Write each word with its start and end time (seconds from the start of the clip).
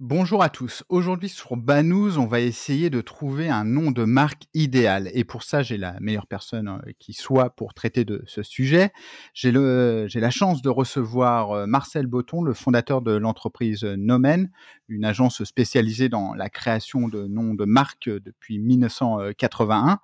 Bonjour 0.00 0.44
à 0.44 0.48
tous. 0.48 0.84
Aujourd'hui 0.88 1.28
sur 1.28 1.56
Banous, 1.56 2.18
on 2.18 2.26
va 2.26 2.38
essayer 2.38 2.88
de 2.88 3.00
trouver 3.00 3.48
un 3.48 3.64
nom 3.64 3.90
de 3.90 4.04
marque 4.04 4.44
idéal. 4.54 5.10
Et 5.12 5.24
pour 5.24 5.42
ça, 5.42 5.64
j'ai 5.64 5.76
la 5.76 5.98
meilleure 5.98 6.28
personne 6.28 6.68
euh, 6.68 6.92
qui 7.00 7.14
soit 7.14 7.50
pour 7.50 7.74
traiter 7.74 8.04
de 8.04 8.22
ce 8.24 8.44
sujet. 8.44 8.92
J'ai 9.34 9.50
la 9.50 10.30
chance 10.30 10.62
de 10.62 10.68
recevoir 10.68 11.50
euh, 11.50 11.66
Marcel 11.66 12.06
Botton, 12.06 12.42
le 12.42 12.54
fondateur 12.54 13.02
de 13.02 13.10
l'entreprise 13.10 13.82
Nomen, 13.82 14.52
une 14.86 15.04
agence 15.04 15.42
spécialisée 15.42 16.08
dans 16.08 16.32
la 16.32 16.48
création 16.48 17.08
de 17.08 17.26
noms 17.26 17.54
de 17.54 17.64
marques 17.64 18.08
depuis 18.08 18.60
1981. 18.60 19.98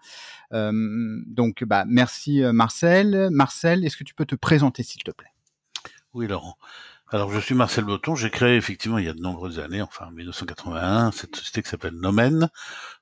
donc, 0.50 1.62
bah, 1.62 1.84
merci 1.86 2.42
Marcel. 2.52 3.28
Marcel, 3.30 3.84
est-ce 3.84 3.96
que 3.96 4.02
tu 4.02 4.14
peux 4.14 4.26
te 4.26 4.34
présenter 4.34 4.82
s'il 4.82 5.04
te 5.04 5.12
plaît? 5.12 5.30
Oui, 6.14 6.26
Laurent. 6.26 6.56
Alors, 7.14 7.30
je 7.30 7.38
suis 7.38 7.54
Marcel 7.54 7.84
Botton. 7.84 8.16
J'ai 8.16 8.28
créé 8.28 8.56
effectivement 8.56 8.98
il 8.98 9.04
y 9.04 9.08
a 9.08 9.14
de 9.14 9.20
nombreuses 9.20 9.60
années, 9.60 9.80
enfin 9.80 10.06
en 10.06 10.10
1981, 10.10 11.12
cette 11.12 11.36
société 11.36 11.62
qui 11.62 11.68
s'appelle 11.68 11.94
Nomen. 11.94 12.50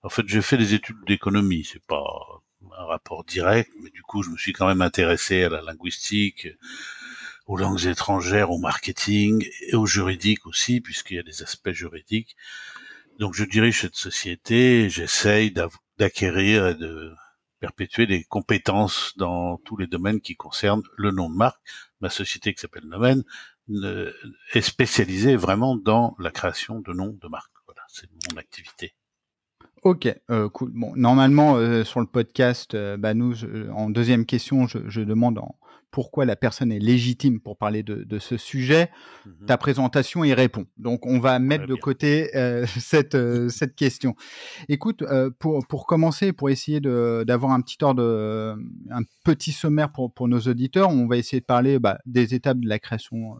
En 0.02 0.10
fait, 0.10 0.28
j'ai 0.28 0.42
fait 0.42 0.58
des 0.58 0.74
études 0.74 0.98
d'économie. 1.06 1.64
C'est 1.64 1.82
pas 1.82 2.04
un 2.78 2.84
rapport 2.84 3.24
direct, 3.24 3.70
mais 3.82 3.88
du 3.88 4.02
coup, 4.02 4.22
je 4.22 4.28
me 4.28 4.36
suis 4.36 4.52
quand 4.52 4.66
même 4.66 4.82
intéressé 4.82 5.44
à 5.44 5.48
la 5.48 5.62
linguistique, 5.62 6.46
aux 7.46 7.56
langues 7.56 7.86
étrangères, 7.86 8.50
au 8.50 8.58
marketing 8.58 9.48
et 9.70 9.76
au 9.76 9.86
juridique 9.86 10.44
aussi, 10.44 10.82
puisqu'il 10.82 11.16
y 11.16 11.20
a 11.20 11.22
des 11.22 11.42
aspects 11.42 11.70
juridiques. 11.70 12.36
Donc, 13.18 13.32
je 13.32 13.44
dirige 13.44 13.80
cette 13.80 13.96
société. 13.96 14.90
J'essaye 14.90 15.54
d'acquérir 15.96 16.66
et 16.66 16.74
de 16.74 17.14
perpétuer 17.60 18.06
des 18.06 18.24
compétences 18.24 19.14
dans 19.16 19.56
tous 19.56 19.78
les 19.78 19.86
domaines 19.86 20.20
qui 20.20 20.36
concernent 20.36 20.82
le 20.98 21.12
nom 21.12 21.30
de 21.30 21.36
marque. 21.36 21.62
Ma 22.02 22.10
société 22.10 22.52
qui 22.52 22.60
s'appelle 22.60 22.84
Nomen 22.84 23.22
est 23.68 24.60
spécialisé 24.60 25.36
vraiment 25.36 25.76
dans 25.76 26.14
la 26.18 26.30
création 26.30 26.80
de 26.80 26.92
noms 26.92 27.16
de 27.20 27.28
marques. 27.28 27.52
Voilà, 27.66 27.82
c'est 27.88 28.08
mon 28.30 28.36
activité. 28.36 28.94
Ok, 29.82 30.14
euh, 30.30 30.48
cool. 30.48 30.70
Bon, 30.74 30.92
normalement, 30.94 31.56
euh, 31.56 31.82
sur 31.82 31.98
le 31.98 32.06
podcast, 32.06 32.74
euh, 32.74 32.96
bah, 32.96 33.14
nous, 33.14 33.44
en 33.74 33.90
deuxième 33.90 34.26
question, 34.26 34.68
je, 34.68 34.78
je 34.86 35.00
demande 35.00 35.38
en, 35.38 35.56
pourquoi 35.90 36.24
la 36.24 36.36
personne 36.36 36.70
est 36.70 36.78
légitime 36.78 37.40
pour 37.40 37.58
parler 37.58 37.82
de, 37.82 38.04
de 38.04 38.18
ce 38.20 38.36
sujet. 38.36 38.90
Mmh 39.26 39.46
Ta 39.46 39.56
présentation 39.56 40.22
y 40.22 40.34
répond. 40.34 40.66
Donc, 40.76 41.04
on 41.04 41.18
va 41.18 41.40
mettre 41.40 41.66
de 41.66 41.74
côté 41.74 42.30
cette, 42.78 43.16
cette 43.48 43.74
question. 43.74 44.14
Écoute, 44.68 45.02
pour, 45.40 45.66
pour 45.66 45.86
commencer, 45.86 46.32
pour 46.32 46.48
essayer 46.48 46.80
d'avoir 46.80 47.50
un 47.50 47.60
petit 47.60 47.82
ordre, 47.82 48.56
un 48.88 49.02
petit 49.24 49.50
sommaire 49.50 49.90
pour, 49.90 50.14
pour 50.14 50.28
nos 50.28 50.40
auditeurs, 50.40 50.90
on 50.90 51.08
va 51.08 51.16
essayer 51.16 51.40
de 51.40 51.46
parler 51.46 51.80
bah, 51.80 51.98
des 52.06 52.34
étapes 52.34 52.58
de 52.58 52.68
la 52.68 52.78
création 52.78 53.34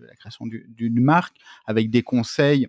de 0.00 0.06
la 0.06 0.14
création 0.14 0.46
d'une 0.46 1.00
marque 1.00 1.36
avec 1.66 1.90
des 1.90 2.02
conseils 2.02 2.68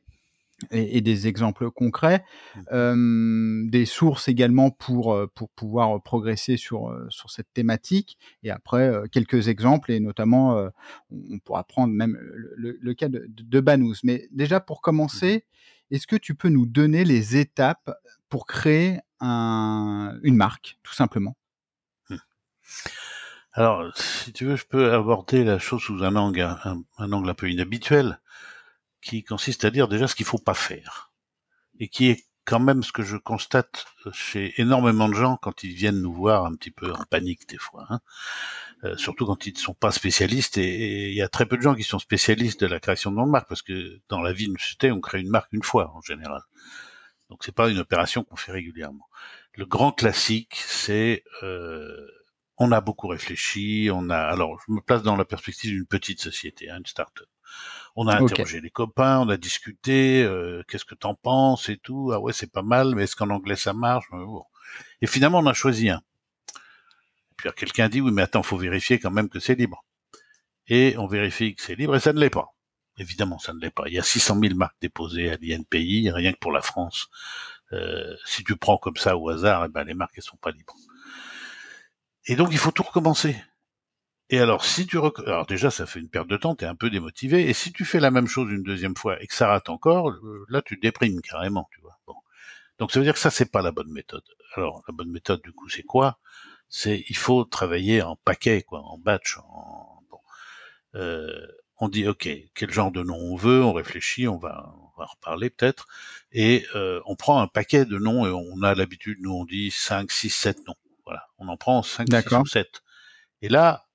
et, 0.69 1.01
des 1.01 1.27
exemples 1.27 1.71
concrets, 1.71 2.23
mmh. 2.71 3.69
des 3.69 3.85
sources 3.85 4.27
également 4.27 4.69
pour, 4.69 5.17
pour 5.33 5.49
pouvoir 5.49 6.01
progresser 6.03 6.55
sur, 6.57 6.95
sur 7.09 7.31
cette 7.31 7.51
thématique, 7.53 8.17
et 8.43 8.51
après 8.51 8.91
quelques 9.11 9.47
exemples, 9.47 9.91
et 9.91 9.99
notamment 9.99 10.69
on 11.09 11.39
pourra 11.39 11.63
prendre 11.63 11.93
même 11.93 12.15
le, 12.21 12.93
cas 12.93 13.09
de, 13.09 13.25
de 13.27 13.59
Banous. 13.59 13.95
Mais 14.03 14.27
déjà 14.31 14.59
pour 14.59 14.77
mmh 14.77 14.81
commencer, 14.81 15.45
est-ce 15.91 16.07
que 16.07 16.15
tu 16.15 16.35
peux 16.35 16.49
nous 16.49 16.65
donner 16.65 17.03
les 17.05 17.37
étapes 17.37 17.91
pour 18.29 18.45
créer 18.45 18.99
un, 19.19 20.17
une 20.23 20.35
marque, 20.35 20.77
tout 20.83 20.93
simplement? 20.93 21.35
Mmh. 22.09 22.15
Alors, 23.53 23.91
si 23.97 24.31
tu 24.31 24.45
veux, 24.45 24.55
je 24.55 24.65
peux 24.65 24.93
aborder 24.93 25.43
la 25.43 25.59
chose 25.59 25.81
sous 25.81 26.03
un 26.03 26.15
angle, 26.15 26.41
un 26.41 27.11
angle 27.11 27.29
un 27.29 27.33
peu 27.33 27.49
inhabituel 27.49 28.19
qui 29.01 29.23
consiste 29.23 29.65
à 29.65 29.71
dire 29.71 29.87
déjà 29.87 30.07
ce 30.07 30.15
qu'il 30.15 30.25
faut 30.25 30.37
pas 30.37 30.53
faire, 30.53 31.11
et 31.79 31.89
qui 31.89 32.09
est 32.09 32.25
quand 32.45 32.59
même 32.59 32.81
ce 32.83 32.91
que 32.91 33.03
je 33.03 33.17
constate 33.17 33.85
chez 34.13 34.53
énormément 34.59 35.09
de 35.09 35.13
gens 35.15 35.37
quand 35.37 35.63
ils 35.63 35.73
viennent 35.73 36.01
nous 36.01 36.13
voir 36.13 36.45
un 36.45 36.55
petit 36.55 36.71
peu 36.71 36.91
en 36.93 37.03
panique 37.09 37.47
des 37.49 37.57
fois, 37.57 37.85
hein. 37.89 37.99
euh, 38.83 38.97
surtout 38.97 39.25
quand 39.25 39.45
ils 39.45 39.53
ne 39.53 39.59
sont 39.59 39.73
pas 39.73 39.91
spécialistes, 39.91 40.57
et 40.57 41.09
il 41.09 41.15
y 41.15 41.21
a 41.21 41.29
très 41.29 41.45
peu 41.45 41.57
de 41.57 41.61
gens 41.61 41.75
qui 41.75 41.83
sont 41.83 41.99
spécialistes 41.99 42.61
de 42.61 42.67
la 42.67 42.79
création 42.79 43.11
de 43.11 43.17
nom 43.17 43.25
de 43.25 43.31
marque, 43.31 43.49
parce 43.49 43.61
que 43.61 43.99
dans 44.07 44.21
la 44.21 44.33
vie 44.33 44.47
d'une 44.47 44.57
société, 44.57 44.91
on 44.91 45.01
crée 45.01 45.19
une 45.19 45.29
marque 45.29 45.51
une 45.51 45.63
fois 45.63 45.91
en 45.93 46.01
général. 46.01 46.41
Donc 47.29 47.43
c'est 47.43 47.55
pas 47.55 47.69
une 47.69 47.79
opération 47.79 48.23
qu'on 48.23 48.35
fait 48.35 48.51
régulièrement. 48.51 49.07
Le 49.55 49.65
grand 49.65 49.91
classique, 49.91 50.55
c'est 50.55 51.23
euh, 51.43 52.07
on 52.63 52.71
a 52.71 52.79
beaucoup 52.79 53.07
réfléchi, 53.07 53.89
on 53.91 54.11
a 54.11 54.17
alors 54.17 54.59
je 54.67 54.71
me 54.71 54.81
place 54.81 55.01
dans 55.01 55.15
la 55.15 55.25
perspective 55.25 55.71
d'une 55.71 55.87
petite 55.87 56.21
société, 56.21 56.69
hein, 56.69 56.77
une 56.77 56.85
start-up. 56.85 57.27
On 57.95 58.07
a 58.07 58.21
interrogé 58.21 58.61
les 58.61 58.69
copains, 58.69 59.19
on 59.19 59.29
a 59.29 59.37
discuté, 59.37 60.23
euh, 60.23 60.61
qu'est-ce 60.67 60.85
que 60.85 60.93
t'en 60.93 61.15
penses 61.15 61.69
et 61.69 61.77
tout. 61.77 62.11
Ah 62.13 62.19
ouais, 62.19 62.33
c'est 62.33 62.51
pas 62.51 62.61
mal, 62.61 62.93
mais 62.93 63.03
est-ce 63.03 63.15
qu'en 63.15 63.31
anglais 63.31 63.55
ça 63.55 63.73
marche? 63.73 64.05
Et 65.01 65.07
finalement, 65.07 65.39
on 65.39 65.47
a 65.47 65.53
choisi 65.53 65.89
un. 65.89 66.01
Et 67.31 67.35
puis 67.35 67.49
quelqu'un 67.57 67.89
dit, 67.89 67.99
oui, 67.99 68.11
mais 68.13 68.21
attends, 68.21 68.43
faut 68.43 68.57
vérifier 68.57 68.99
quand 68.99 69.11
même 69.11 69.27
que 69.27 69.39
c'est 69.39 69.55
libre. 69.55 69.83
Et 70.67 70.95
on 70.99 71.07
vérifie 71.07 71.55
que 71.55 71.63
c'est 71.63 71.75
libre 71.75 71.95
et 71.95 71.99
ça 71.99 72.13
ne 72.13 72.19
l'est 72.19 72.29
pas. 72.29 72.53
Évidemment, 72.97 73.39
ça 73.39 73.53
ne 73.53 73.59
l'est 73.59 73.71
pas. 73.71 73.85
Il 73.87 73.93
y 73.93 73.99
a 73.99 74.03
600 74.03 74.39
000 74.39 74.55
marques 74.55 74.77
déposées 74.81 75.31
à 75.31 75.37
l'INPI, 75.41 76.11
rien 76.11 76.31
que 76.31 76.39
pour 76.39 76.51
la 76.51 76.61
France. 76.61 77.09
Euh, 77.73 78.15
si 78.23 78.43
tu 78.43 78.55
prends 78.55 78.77
comme 78.77 78.97
ça 78.97 79.17
au 79.17 79.29
hasard, 79.29 79.65
eh 79.65 79.69
ben, 79.69 79.83
les 79.83 79.95
marques, 79.95 80.13
elles 80.17 80.23
sont 80.23 80.37
pas 80.37 80.51
libres. 80.51 80.75
Et 82.27 82.35
donc, 82.35 82.49
il 82.51 82.57
faut 82.57 82.71
tout 82.71 82.83
recommencer. 82.83 83.35
Et 84.29 84.39
alors, 84.39 84.63
si 84.63 84.87
tu 84.87 84.97
rec... 84.97 85.19
alors 85.25 85.45
déjà, 85.45 85.71
ça 85.71 85.85
fait 85.85 85.99
une 85.99 86.09
perte 86.09 86.27
de 86.27 86.37
temps, 86.37 86.55
tu 86.55 86.63
es 86.63 86.67
un 86.67 86.75
peu 86.75 86.89
démotivé. 86.89 87.49
Et 87.49 87.53
si 87.53 87.73
tu 87.73 87.83
fais 87.85 87.99
la 87.99 88.11
même 88.11 88.27
chose 88.27 88.51
une 88.51 88.63
deuxième 88.63 88.95
fois 88.95 89.21
et 89.21 89.27
que 89.27 89.35
ça 89.35 89.47
rate 89.47 89.69
encore, 89.69 90.09
euh, 90.11 90.45
là, 90.49 90.61
tu 90.61 90.77
déprimes 90.77 91.21
carrément, 91.21 91.67
tu 91.73 91.81
vois. 91.81 91.99
Bon. 92.07 92.15
Donc, 92.79 92.91
ça 92.91 92.99
veut 92.99 93.05
dire 93.05 93.13
que 93.13 93.19
ça, 93.19 93.31
c'est 93.31 93.51
pas 93.51 93.61
la 93.61 93.71
bonne 93.71 93.91
méthode. 93.91 94.23
Alors, 94.55 94.83
la 94.87 94.93
bonne 94.93 95.11
méthode, 95.11 95.41
du 95.41 95.51
coup, 95.51 95.69
c'est 95.69 95.83
quoi? 95.83 96.19
C'est 96.69 97.03
il 97.09 97.17
faut 97.17 97.43
travailler 97.43 98.01
en 98.01 98.15
paquet, 98.15 98.63
quoi, 98.63 98.81
en 98.81 98.97
batch. 98.97 99.37
Euh, 100.95 101.47
on 101.81 101.89
dit, 101.89 102.07
ok, 102.07 102.29
quel 102.53 102.71
genre 102.71 102.91
de 102.91 103.01
nom 103.01 103.17
on 103.17 103.35
veut, 103.35 103.63
on 103.63 103.73
réfléchit, 103.73 104.27
on 104.27 104.37
va, 104.37 104.71
on 104.77 104.99
va 104.99 105.05
reparler 105.05 105.49
peut-être, 105.49 105.87
et 106.31 106.65
euh, 106.75 107.01
on 107.05 107.15
prend 107.15 107.41
un 107.41 107.47
paquet 107.47 107.85
de 107.85 107.97
noms 107.97 108.25
et 108.25 108.29
on 108.29 108.61
a 108.61 108.75
l'habitude, 108.75 109.17
nous, 109.21 109.33
on 109.33 109.45
dit 109.45 109.71
5, 109.71 110.11
6, 110.11 110.29
7 110.29 110.67
noms. 110.67 110.75
Voilà, 111.11 111.27
on 111.39 111.49
en 111.49 111.57
prend 111.57 111.83
5, 111.83 112.07
6 112.09 112.35
ou 112.35 112.45
7. 112.45 112.83
Et 113.41 113.49
là, 113.49 113.85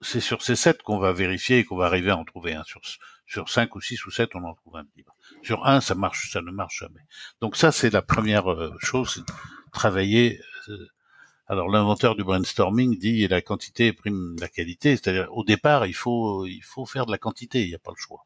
c'est 0.00 0.20
sur 0.20 0.40
ces 0.40 0.56
sept 0.56 0.80
qu'on 0.80 0.96
va 0.96 1.12
vérifier 1.12 1.58
et 1.58 1.64
qu'on 1.64 1.76
va 1.76 1.84
arriver 1.84 2.10
à 2.10 2.16
en 2.16 2.24
trouver 2.24 2.54
un. 2.54 2.64
Sur, 2.64 2.80
sur 3.26 3.50
cinq 3.50 3.76
ou 3.76 3.82
six 3.82 4.06
ou 4.06 4.10
sept, 4.10 4.30
on 4.34 4.44
en 4.44 4.54
trouve 4.54 4.76
un 4.76 4.86
libre. 4.96 5.14
Sur 5.42 5.66
un, 5.66 5.82
ça 5.82 5.94
marche, 5.94 6.30
ça 6.32 6.40
ne 6.40 6.50
marche 6.50 6.78
jamais. 6.80 7.02
Donc 7.42 7.56
ça, 7.56 7.70
c'est 7.70 7.90
la 7.90 8.00
première 8.00 8.50
euh, 8.50 8.74
chose, 8.80 9.12
c'est 9.14 9.34
travailler. 9.72 10.40
Euh, 10.70 10.88
alors 11.48 11.68
l'inventeur 11.68 12.16
du 12.16 12.24
brainstorming 12.24 12.98
dit 12.98 13.28
la 13.28 13.42
quantité 13.42 13.92
prime 13.92 14.34
la 14.40 14.48
qualité, 14.48 14.96
c'est-à-dire 14.96 15.28
au 15.32 15.44
départ, 15.44 15.84
il 15.84 15.94
faut 15.94 16.46
il 16.46 16.62
faut 16.64 16.86
faire 16.86 17.04
de 17.04 17.10
la 17.10 17.18
quantité, 17.18 17.62
il 17.62 17.68
n'y 17.68 17.74
a 17.74 17.78
pas 17.78 17.92
le 17.94 18.00
choix. 18.00 18.24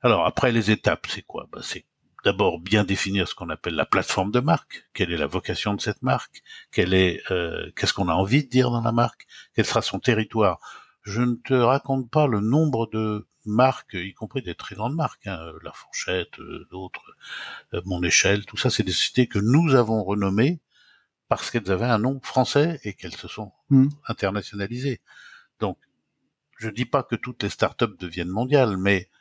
Alors 0.00 0.24
après 0.26 0.52
les 0.52 0.70
étapes, 0.70 1.08
c'est 1.08 1.22
quoi? 1.22 1.48
C'est 1.60 1.84
d'abord 2.24 2.60
bien 2.60 2.84
définir 2.84 3.28
ce 3.28 3.34
qu'on 3.34 3.48
appelle 3.48 3.74
la 3.74 3.86
plateforme 3.86 4.30
de 4.30 4.40
marque. 4.40 4.88
Quelle 4.92 5.12
est 5.12 5.16
la 5.16 5.26
vocation 5.26 5.74
de 5.74 5.80
cette 5.80 6.02
marque? 6.02 6.42
Quelle 6.72 6.94
est 6.94 7.22
euh, 7.30 7.70
qu'est-ce 7.76 7.92
qu'on 7.92 8.08
a 8.08 8.14
envie 8.14 8.44
de 8.44 8.48
dire 8.48 8.70
dans 8.70 8.82
la 8.82 8.92
marque? 8.92 9.26
Quel 9.54 9.64
sera 9.64 9.82
son 9.82 10.00
territoire? 10.00 10.58
Je 11.02 11.22
ne 11.22 11.34
te 11.36 11.54
raconte 11.54 12.10
pas 12.10 12.26
le 12.26 12.40
nombre 12.40 12.88
de 12.92 13.26
marques, 13.46 13.94
y 13.94 14.12
compris 14.12 14.42
des 14.42 14.54
très 14.54 14.74
grandes 14.74 14.94
marques, 14.94 15.26
hein, 15.26 15.40
La 15.62 15.72
Fourchette, 15.72 16.38
euh, 16.38 16.66
d'autres, 16.70 17.16
euh, 17.72 17.80
Mon 17.86 18.02
Échelle, 18.02 18.44
tout 18.44 18.56
ça, 18.56 18.70
c'est 18.70 18.82
des 18.82 18.92
sociétés 18.92 19.26
que 19.26 19.38
nous 19.38 19.74
avons 19.74 20.04
renommées 20.04 20.60
parce 21.28 21.50
qu'elles 21.50 21.70
avaient 21.70 21.86
un 21.86 21.98
nom 21.98 22.20
français 22.22 22.80
et 22.84 22.94
qu'elles 22.94 23.16
se 23.16 23.28
sont 23.28 23.52
mmh. 23.70 23.88
internationalisées. 24.06 25.00
Donc, 25.60 25.78
je 26.58 26.68
dis 26.68 26.84
pas 26.84 27.02
que 27.02 27.16
toutes 27.16 27.42
les 27.42 27.50
startups 27.50 27.96
deviennent 27.98 28.28
mondiales, 28.28 28.76
mais 28.76 29.08
euh, 29.12 29.17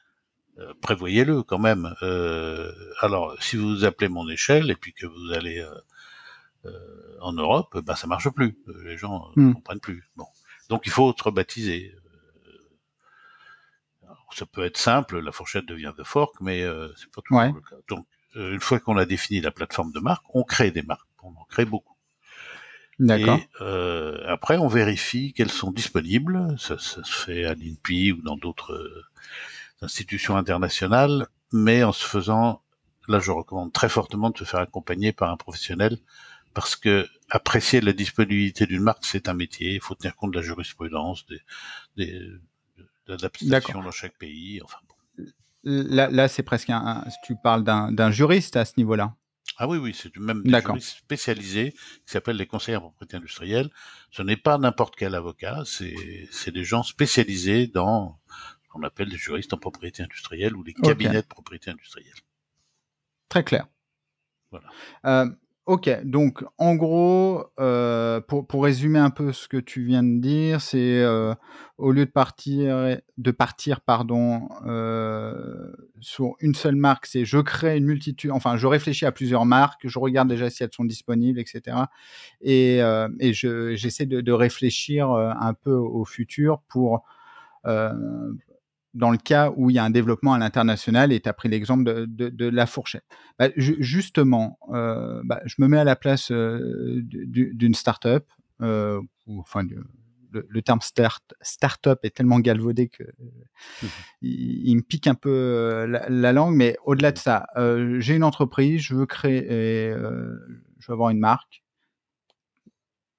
prévoyez-le 0.81 1.44
quand 1.44 1.59
même. 1.59 1.95
Euh, 2.01 2.71
alors, 3.01 3.36
si 3.42 3.57
vous 3.57 3.86
appelez 3.86 4.09
mon 4.09 4.27
échelle 4.30 4.71
et 4.71 4.75
puis 4.75 4.94
que 4.94 5.06
vous 5.06 5.31
allez 5.33 5.65
euh, 6.65 6.71
en 7.21 7.33
Europe, 7.33 7.77
ben 7.80 7.95
ça 7.95 8.07
marche 8.07 8.30
plus. 8.30 8.57
Les 8.83 8.98
gens 8.98 9.31
ne 9.36 9.44
hmm. 9.44 9.54
comprennent 9.56 9.80
plus. 9.80 10.09
Bon, 10.15 10.27
donc 10.69 10.83
il 10.86 10.92
faut 10.92 11.13
se 11.18 11.24
rebaptiser. 11.24 11.95
ça 14.31 14.45
peut 14.45 14.65
être 14.65 14.77
simple, 14.77 15.19
la 15.19 15.31
fourchette 15.31 15.65
devient 15.65 15.94
The 15.98 16.04
Fork, 16.04 16.36
mais 16.42 16.63
euh, 16.63 16.89
c'est 16.95 17.12
pas 17.12 17.21
toujours 17.21 17.44
le 17.44 17.62
cas. 17.62 17.75
Donc, 17.89 18.06
euh, 18.36 18.54
une 18.54 18.59
fois 18.59 18.80
qu'on 18.80 18.98
a 18.98 19.06
défini 19.06 19.42
la 19.42 19.51
plateforme 19.51 19.92
de 19.92 20.00
marque, 20.00 20.25
on 20.33 20.44
crée 20.44 20.71
des 20.71 20.83
marques, 20.83 21.07
on 21.24 21.30
en 21.30 21.45
crée 21.50 21.65
beaucoup. 21.65 21.95
D'accord. 23.00 23.38
Et 23.38 23.48
euh, 23.62 24.24
après, 24.27 24.57
on 24.57 24.68
vérifie 24.68 25.33
qu'elles 25.33 25.51
sont 25.51 25.71
disponibles. 25.71 26.56
Ça, 26.57 26.77
ça 26.80 27.04
se 27.04 27.25
fait 27.25 27.45
à 27.45 27.54
l'INPI 27.54 28.12
ou 28.12 28.21
dans 28.21 28.38
d'autres 28.38 28.74
euh, 28.74 29.04
institutions 29.82 30.38
internationales, 30.38 31.28
mais 31.54 31.84
en 31.84 31.92
se 31.92 32.06
faisant, 32.06 32.62
là, 33.08 33.20
je 33.20 33.32
recommande 33.32 33.72
très 33.74 33.90
fortement 33.90 34.30
de 34.30 34.38
se 34.38 34.44
faire 34.44 34.60
accompagner 34.60 35.14
par 35.14 35.32
un 35.32 35.38
professionnel 35.38 35.98
parce 36.54 36.76
que 36.76 37.08
apprécier 37.30 37.82
la 37.82 37.94
disponibilité 37.94 38.66
d'une 38.66 38.82
marque, 38.82 39.06
c'est 39.06 39.30
un 39.30 39.34
métier. 39.34 39.76
Il 39.76 39.82
faut 39.82 39.96
tenir 39.96 40.16
compte 40.16 40.32
de 40.32 40.38
la 40.38 40.44
jurisprudence, 40.44 41.26
des, 41.28 41.42
des 41.98 42.32
de 43.08 43.14
l'adaptation 43.14 43.82
dans 43.82 43.92
chaque 43.92 44.18
pays. 44.18 44.62
Enfin 44.64 44.78
bon. 44.88 45.26
Là, 45.64 46.10
là 46.10 46.28
c'est 46.28 46.44
presque 46.44 46.70
un, 46.70 47.04
Tu 47.24 47.36
parles 47.36 47.64
d'un 47.64 48.12
juriste 48.12 48.56
à 48.56 48.66
ce 48.66 48.74
niveau-là. 48.78 49.16
Ah 49.58 49.68
oui, 49.68 49.78
oui, 49.78 49.96
c'est 49.98 50.16
même 50.18 50.44
des 50.44 50.62
juristes 50.62 50.98
spécialisés 50.98 51.72
qui 51.72 52.12
s'appellent 52.12 52.38
les 52.38 52.46
conseillers 52.46 52.78
en 52.78 52.82
propriété 52.82 53.18
industrielle. 53.18 53.70
Ce 54.12 54.22
n'est 54.22 54.38
pas 54.38 54.58
n'importe 54.58 54.96
quel 54.96 55.16
avocat, 55.16 55.64
c'est 55.66 56.52
des 56.52 56.64
gens 56.64 56.84
spécialisés 56.84 57.68
dans 57.68 58.20
qu'on 58.78 58.86
appelle 58.86 59.10
les 59.10 59.18
juristes 59.18 59.54
en 59.54 59.58
propriété 59.58 60.04
industrielle 60.04 60.56
ou 60.56 60.64
les 60.64 60.74
cabinets 60.74 61.22
de 61.22 61.28
propriété 61.28 61.72
industrielle. 61.72 62.14
Très 63.30 63.44
clair. 63.44 63.68
Voilà. 64.52 64.68
Euh, 65.06 65.30
Ok, 65.66 65.90
donc 66.06 66.46
en 66.58 66.76
gros, 66.76 67.44
euh, 67.60 68.22
pour, 68.22 68.48
pour, 68.48 68.64
résumer 68.64 69.00
un 69.00 69.10
peu 69.10 69.34
ce 69.34 69.50
que 69.50 69.58
tu 69.58 69.84
viens 69.84 70.02
de 70.02 70.22
dire, 70.22 70.62
c'est 70.62 71.02
euh, 71.02 71.36
au 71.78 71.92
lieu 71.92 72.06
de 72.06 72.10
partir, 72.10 72.98
de 73.18 73.32
partir 73.32 73.82
pardon, 73.82 74.48
sur 76.00 76.36
une 76.40 76.56
seule 76.56 76.78
marque, 76.78 77.06
c'est 77.06 77.26
je 77.26 77.40
crée 77.40 77.76
une 77.76 77.84
multitude, 77.84 78.32
enfin 78.32 78.56
je 78.56 78.66
réfléchis 78.66 79.06
à 79.06 79.12
plusieurs 79.12 79.44
marques, 79.46 79.86
je 79.86 80.00
regarde 80.00 80.30
déjà 80.30 80.50
si 80.50 80.64
elles 80.64 80.72
sont 80.74 80.86
disponibles, 80.86 81.38
etc. 81.38 81.76
Et, 82.40 82.78
et 83.20 83.34
j'essaie 83.34 84.06
de, 84.06 84.22
de, 84.22 84.32
réfléchir 84.32 85.12
un 85.12 85.54
peu 85.54 85.74
au 85.74 86.06
futur 86.06 86.62
pour 86.70 87.04
dans 88.98 89.12
le 89.12 89.18
cas 89.18 89.54
où 89.56 89.70
il 89.70 89.76
y 89.76 89.80
a 89.80 89.84
un 89.84 89.92
développement 89.92 90.34
à 90.34 90.40
l'international, 90.40 91.14
et 91.14 91.20
tu 91.20 91.30
as 91.30 91.34
pris 91.34 91.50
l'exemple 91.50 91.84
de, 92.08 92.48
la 92.48 92.66
fourchette. 92.66 93.06
Bah, 93.38 93.50
justement, 93.56 94.58
euh, 94.74 95.22
bah, 95.24 95.40
je 95.46 95.56
me 95.60 95.68
mets 95.68 95.78
à 95.78 95.84
la 95.84 95.96
place 95.96 96.32
euh, 96.32 97.02
d'une 97.04 97.76
start-up, 97.76 98.26
euh, 98.62 99.00
enfin, 99.28 99.62
le, 100.32 100.62
terme 100.62 100.82
start, 100.82 101.36
start-up 101.42 102.00
est 102.04 102.16
tellement 102.16 102.40
galvaudé 102.40 102.90
que 102.90 103.04
mmh 103.04 103.88
il, 104.22 104.76
me 104.76 104.82
pique 104.82 105.08
un 105.08 105.16
peu 105.16 105.86
la, 105.88 106.34
langue, 106.34 106.56
mais 106.56 106.76
au-delà 106.84 107.12
de 107.12 107.20
ça, 107.20 107.46
j'ai 108.00 108.16
une 108.16 108.24
entreprise, 108.24 108.82
je 108.82 108.96
veux 108.96 109.06
créer, 109.06 109.92
je 109.94 110.88
veux 110.88 110.94
avoir 110.94 111.12
une 111.12 111.20
marque, 111.20 111.64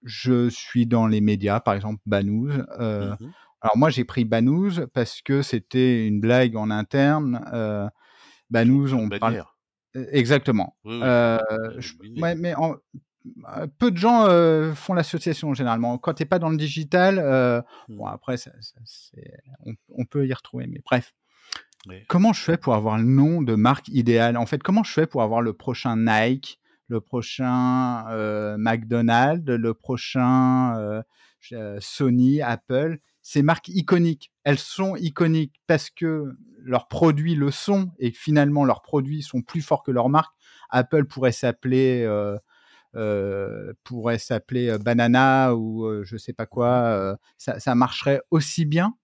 je 0.03 0.49
suis 0.49 0.87
dans 0.87 1.07
les 1.07 1.21
médias, 1.21 1.61
par 1.61 1.75
exemple 1.75 2.01
Banous. 2.05 2.51
Mmh 2.79 3.15
alors 3.61 3.77
moi, 3.77 3.91
j'ai 3.91 4.05
pris 4.05 4.25
Banous 4.25 4.87
parce 4.95 5.21
que 5.21 5.43
c'était 5.43 6.07
une 6.07 6.21
blague 6.21 6.57
en 6.57 6.71
interne. 6.71 7.45
Euh, 7.53 7.89
Banous, 8.51 8.95
on 8.95 9.09
parle... 9.09 9.45
Exactement. 10.13 10.77
Euh, 10.87 11.39
mais 12.21 12.55
euh, 12.55 13.67
peu 13.79 13.91
de 13.91 13.97
gens 13.97 14.27
euh, 14.27 14.75
font 14.75 14.95
l'association 14.95 15.55
généralement. 15.55 15.99
Quand 15.99 16.15
tu 16.15 16.23
n'es 16.23 16.29
pas 16.29 16.39
dans 16.39 16.51
le 16.51 16.57
digital, 16.57 17.17
bon 17.89 18.07
mmh. 18.07 18.13
après, 18.13 18.37
on, 19.91 20.05
peut 20.05 20.27
y 20.27 20.33
retrouver. 20.33 20.67
Mais 20.67 20.81
bref. 20.85 21.15
Comment 22.07 22.33
je 22.33 22.41
fais 22.41 22.59
pour 22.59 22.75
avoir 22.75 22.99
le 22.99 23.05
nom 23.05 23.41
de 23.41 23.55
marque 23.55 23.89
idéale? 23.89 24.37
En 24.37 24.47
fait, 24.47 24.63
comment 24.63 24.85
je 24.85 24.93
fais 24.93 25.07
pour 25.07 25.23
avoir 25.23 25.41
le 25.41 25.55
prochain 25.55 25.97
Nike, 25.97 26.61
le 26.89 27.01
prochain 27.01 28.05
McDonald's, 28.59 29.51
le 29.51 29.75
prochain 29.75 31.03
Sony, 31.81 32.43
Apple 32.43 32.99
ces 33.29 33.43
marques 33.43 33.69
iconiques, 33.69 34.33
elles 34.43 34.59
sont 34.59 34.97
iconiques 34.97 35.61
parce 35.67 35.91
que 35.91 36.35
leurs 36.63 36.89
produits 36.89 37.35
le 37.35 37.51
sont 37.51 37.93
et 37.99 38.11
finalement 38.11 38.65
leurs 38.65 38.81
produits 38.81 39.21
sont 39.21 39.43
plus 39.43 39.61
forts 39.61 39.83
que 39.83 39.91
leurs 39.91 40.09
marques. 40.09 40.35
Apple 40.71 41.05
pourrait 41.05 41.33
s'appeler 41.33 42.05
euh, 42.05 42.39
euh, 42.95 43.75
pourrait 43.85 44.17
s'appeler 44.17 44.71
euh, 44.71 44.79
Banana 44.79 45.55
ou 45.55 46.03
je 46.05 46.17
sais 46.17 46.33
pas 46.33 46.47
quoi. 46.47 47.19
Ça, 47.37 47.75
marcherait 47.75 48.23
aussi 48.31 48.65
bien? 48.65 48.95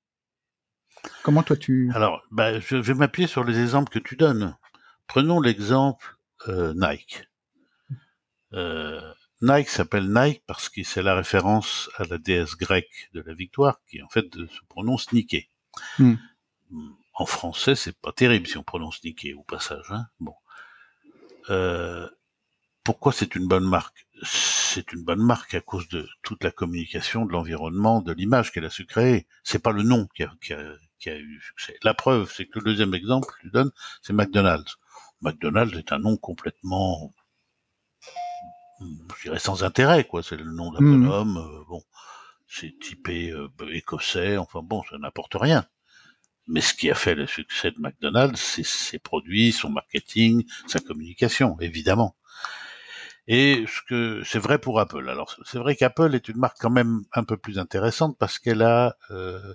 Comment 1.23 1.43
toi 1.43 1.57
tu 1.57 1.93
Alors, 1.95 2.23
bah, 2.31 2.59
je 2.61 2.77
vais 2.77 2.95
m'appuyer 2.95 3.29
sur 3.29 3.45
les 3.45 3.61
exemples 3.61 3.93
que 3.93 3.99
tu 3.99 4.17
donnes. 4.17 4.57
Prenons 5.07 5.39
l'exemple 5.39 6.17
Nike. 6.49 7.29
Nike 9.45 9.69
s'appelle 9.69 10.11
Nike 10.11 10.43
parce 10.47 10.71
que 10.71 10.83
c'est 10.83 11.03
la 11.03 11.15
référence 11.15 11.91
à 11.97 12.05
la 12.05 12.17
déesse 12.17 12.57
grecque 12.57 13.11
de 13.13 13.21
la 13.21 13.35
victoire 13.35 13.79
qui 13.91 14.03
en 14.03 14.09
fait 14.09 14.33
se 14.35 14.65
prononce 14.71 15.13
Nike. 15.13 15.51
Hmm. 15.99 16.15
En 17.13 17.27
français, 17.27 17.75
c'est 17.75 17.97
pas 18.01 18.13
terrible 18.13 18.47
si 18.47 18.57
on 18.57 18.63
prononce 18.63 19.05
Nike 19.05 19.29
au 19.37 19.43
passage. 19.43 19.85
Hein 19.91 20.07
bon. 20.19 20.35
Euh, 21.51 22.09
pourquoi 22.85 23.13
c'est 23.13 23.35
une 23.35 23.47
bonne 23.47 23.69
marque? 23.69 24.07
C'est 24.23 24.93
une 24.93 25.05
bonne 25.05 25.23
marque 25.23 25.55
à 25.55 25.61
cause 25.61 25.89
de 25.89 26.09
toute 26.23 26.43
la 26.43 26.51
communication, 26.51 27.27
de 27.27 27.33
l'environnement, 27.33 28.01
de 28.01 28.13
l'image 28.13 28.51
qu'elle 28.51 28.65
a 28.65 28.71
su 28.71 28.87
créer. 28.87 29.27
C'est 29.43 29.63
pas 29.63 29.73
le 29.73 29.83
nom 29.83 30.09
qui 30.15 30.23
a, 30.23 30.33
qui, 30.43 30.55
a, 30.55 30.73
qui 30.99 31.11
a, 31.11 31.19
eu 31.19 31.41
succès. 31.41 31.77
La 31.83 31.93
preuve, 31.93 32.33
c'est 32.33 32.47
que 32.47 32.59
le 32.61 32.65
deuxième 32.65 32.95
exemple 32.95 33.29
que 33.29 33.41
tu 33.43 33.51
donnes, 33.51 33.73
c'est 34.01 34.15
McDonald's. 34.15 34.79
McDonald's 35.21 35.77
est 35.77 35.93
un 35.93 35.99
nom 35.99 36.17
complètement 36.17 37.13
je 39.19 39.23
dirais 39.23 39.39
sans 39.39 39.65
intérêt, 39.65 40.05
quoi. 40.05 40.23
C'est 40.23 40.37
le 40.37 40.45
nom 40.45 40.71
d'un 40.73 40.81
mmh. 40.81 41.03
bonhomme, 41.03 41.37
euh, 41.39 41.65
bon, 41.69 41.83
c'est 42.47 42.79
typé 42.79 43.31
euh, 43.31 43.49
écossais, 43.73 44.37
enfin 44.37 44.61
bon, 44.63 44.83
ça 44.91 44.99
n'apporte 44.99 45.35
rien. 45.35 45.67
Mais 46.47 46.61
ce 46.61 46.75
qui 46.75 46.91
a 46.91 46.95
fait 46.95 47.15
le 47.15 47.27
succès 47.27 47.71
de 47.71 47.81
McDonald's, 47.81 48.41
c'est 48.41 48.65
ses 48.67 48.99
produits, 48.99 49.53
son 49.53 49.71
marketing, 49.71 50.45
sa 50.67 50.79
communication, 50.79 51.59
évidemment. 51.61 52.17
Et 53.27 53.65
ce 53.67 53.81
que 53.89 54.23
c'est 54.25 54.39
vrai 54.39 54.59
pour 54.59 54.79
Apple. 54.81 55.09
Alors 55.09 55.35
c'est 55.47 55.59
vrai 55.59 55.77
qu'Apple 55.77 56.15
est 56.15 56.29
une 56.29 56.37
marque 56.37 56.59
quand 56.61 56.71
même 56.71 57.05
un 57.13 57.25
peu 57.25 57.39
plus 57.39 57.59
intéressante 57.59 58.19
parce 58.19 58.39
qu'elle 58.39 58.61
a 58.61 58.99
euh, 59.11 59.55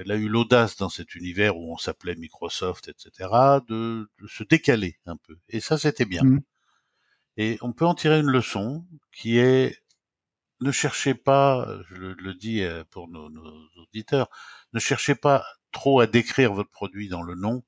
elle 0.00 0.12
a 0.12 0.16
eu 0.16 0.28
l'audace 0.28 0.76
dans 0.76 0.88
cet 0.88 1.14
univers 1.14 1.56
où 1.56 1.72
on 1.72 1.76
s'appelait 1.76 2.14
Microsoft, 2.14 2.88
etc., 2.88 3.28
de, 3.68 4.08
se 4.26 4.44
décaler 4.44 4.98
un 5.06 5.16
peu. 5.16 5.36
Et 5.48 5.60
ça, 5.60 5.78
c'était 5.78 6.04
bien. 6.04 6.22
Mmh. 6.22 6.40
Et 7.40 7.56
on 7.62 7.72
peut 7.72 7.86
en 7.86 7.94
tirer 7.94 8.20
une 8.20 8.30
leçon 8.30 8.84
qui 9.12 9.38
est 9.38 9.82
ne 10.60 10.70
cherchez 10.70 11.14
pas, 11.14 11.66
je 11.88 11.94
le, 11.94 12.34
dis 12.34 12.62
euh, 12.62 12.84
pour 12.90 13.08
nos, 13.08 13.30
auditeurs, 13.78 14.28
ne 14.74 14.78
cherchez 14.78 15.14
pas 15.14 15.46
trop 15.72 16.00
à 16.00 16.06
décrire 16.06 16.52
votre 16.52 16.68
produit 16.68 17.08
dans 17.08 17.22
le 17.22 17.34
nom, 17.34 17.62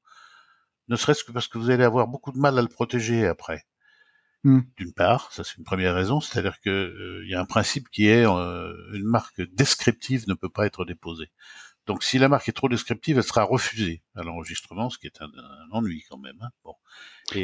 ne 0.88 0.96
serait-ce 0.96 1.24
que 1.24 1.32
parce 1.32 1.48
que 1.48 1.56
vous 1.56 1.70
allez 1.70 1.84
avoir 1.84 2.06
beaucoup 2.06 2.32
de 2.32 2.38
mal 2.38 2.58
à 2.58 2.60
le 2.60 2.68
protéger 2.68 3.26
après. 3.26 3.64
Mmh. 4.44 4.60
D'une 4.76 4.92
part, 4.92 5.32
ça 5.32 5.42
c'est 5.42 5.56
une 5.56 5.64
première 5.64 5.94
raison, 5.94 6.20
c'est-à-dire 6.20 6.60
que 6.60 6.68
euh, 6.68 7.22
il 7.24 7.30
y 7.30 7.34
a 7.34 7.40
un 7.40 7.46
principe 7.46 7.88
qui 7.88 8.08
est 8.08 8.26
euh, 8.26 8.74
une 8.92 9.06
marque 9.06 9.40
descriptive 9.54 10.28
ne 10.28 10.34
peut 10.34 10.50
pas 10.50 10.66
être 10.66 10.84
déposée. 10.84 11.30
Donc 11.86 12.04
si 12.04 12.18
la 12.18 12.28
marque 12.28 12.48
est 12.48 12.52
trop 12.52 12.68
descriptive, 12.68 13.18
elle 13.18 13.24
sera 13.24 13.42
refusée 13.42 14.02
à 14.14 14.22
l'enregistrement, 14.22 14.88
ce 14.88 14.98
qui 14.98 15.06
est 15.06 15.20
un, 15.20 15.30
ennui 15.72 16.04
quand 16.08 16.18
même. 16.18 16.36
Hein. 16.40 16.50
Bon. 16.64 16.74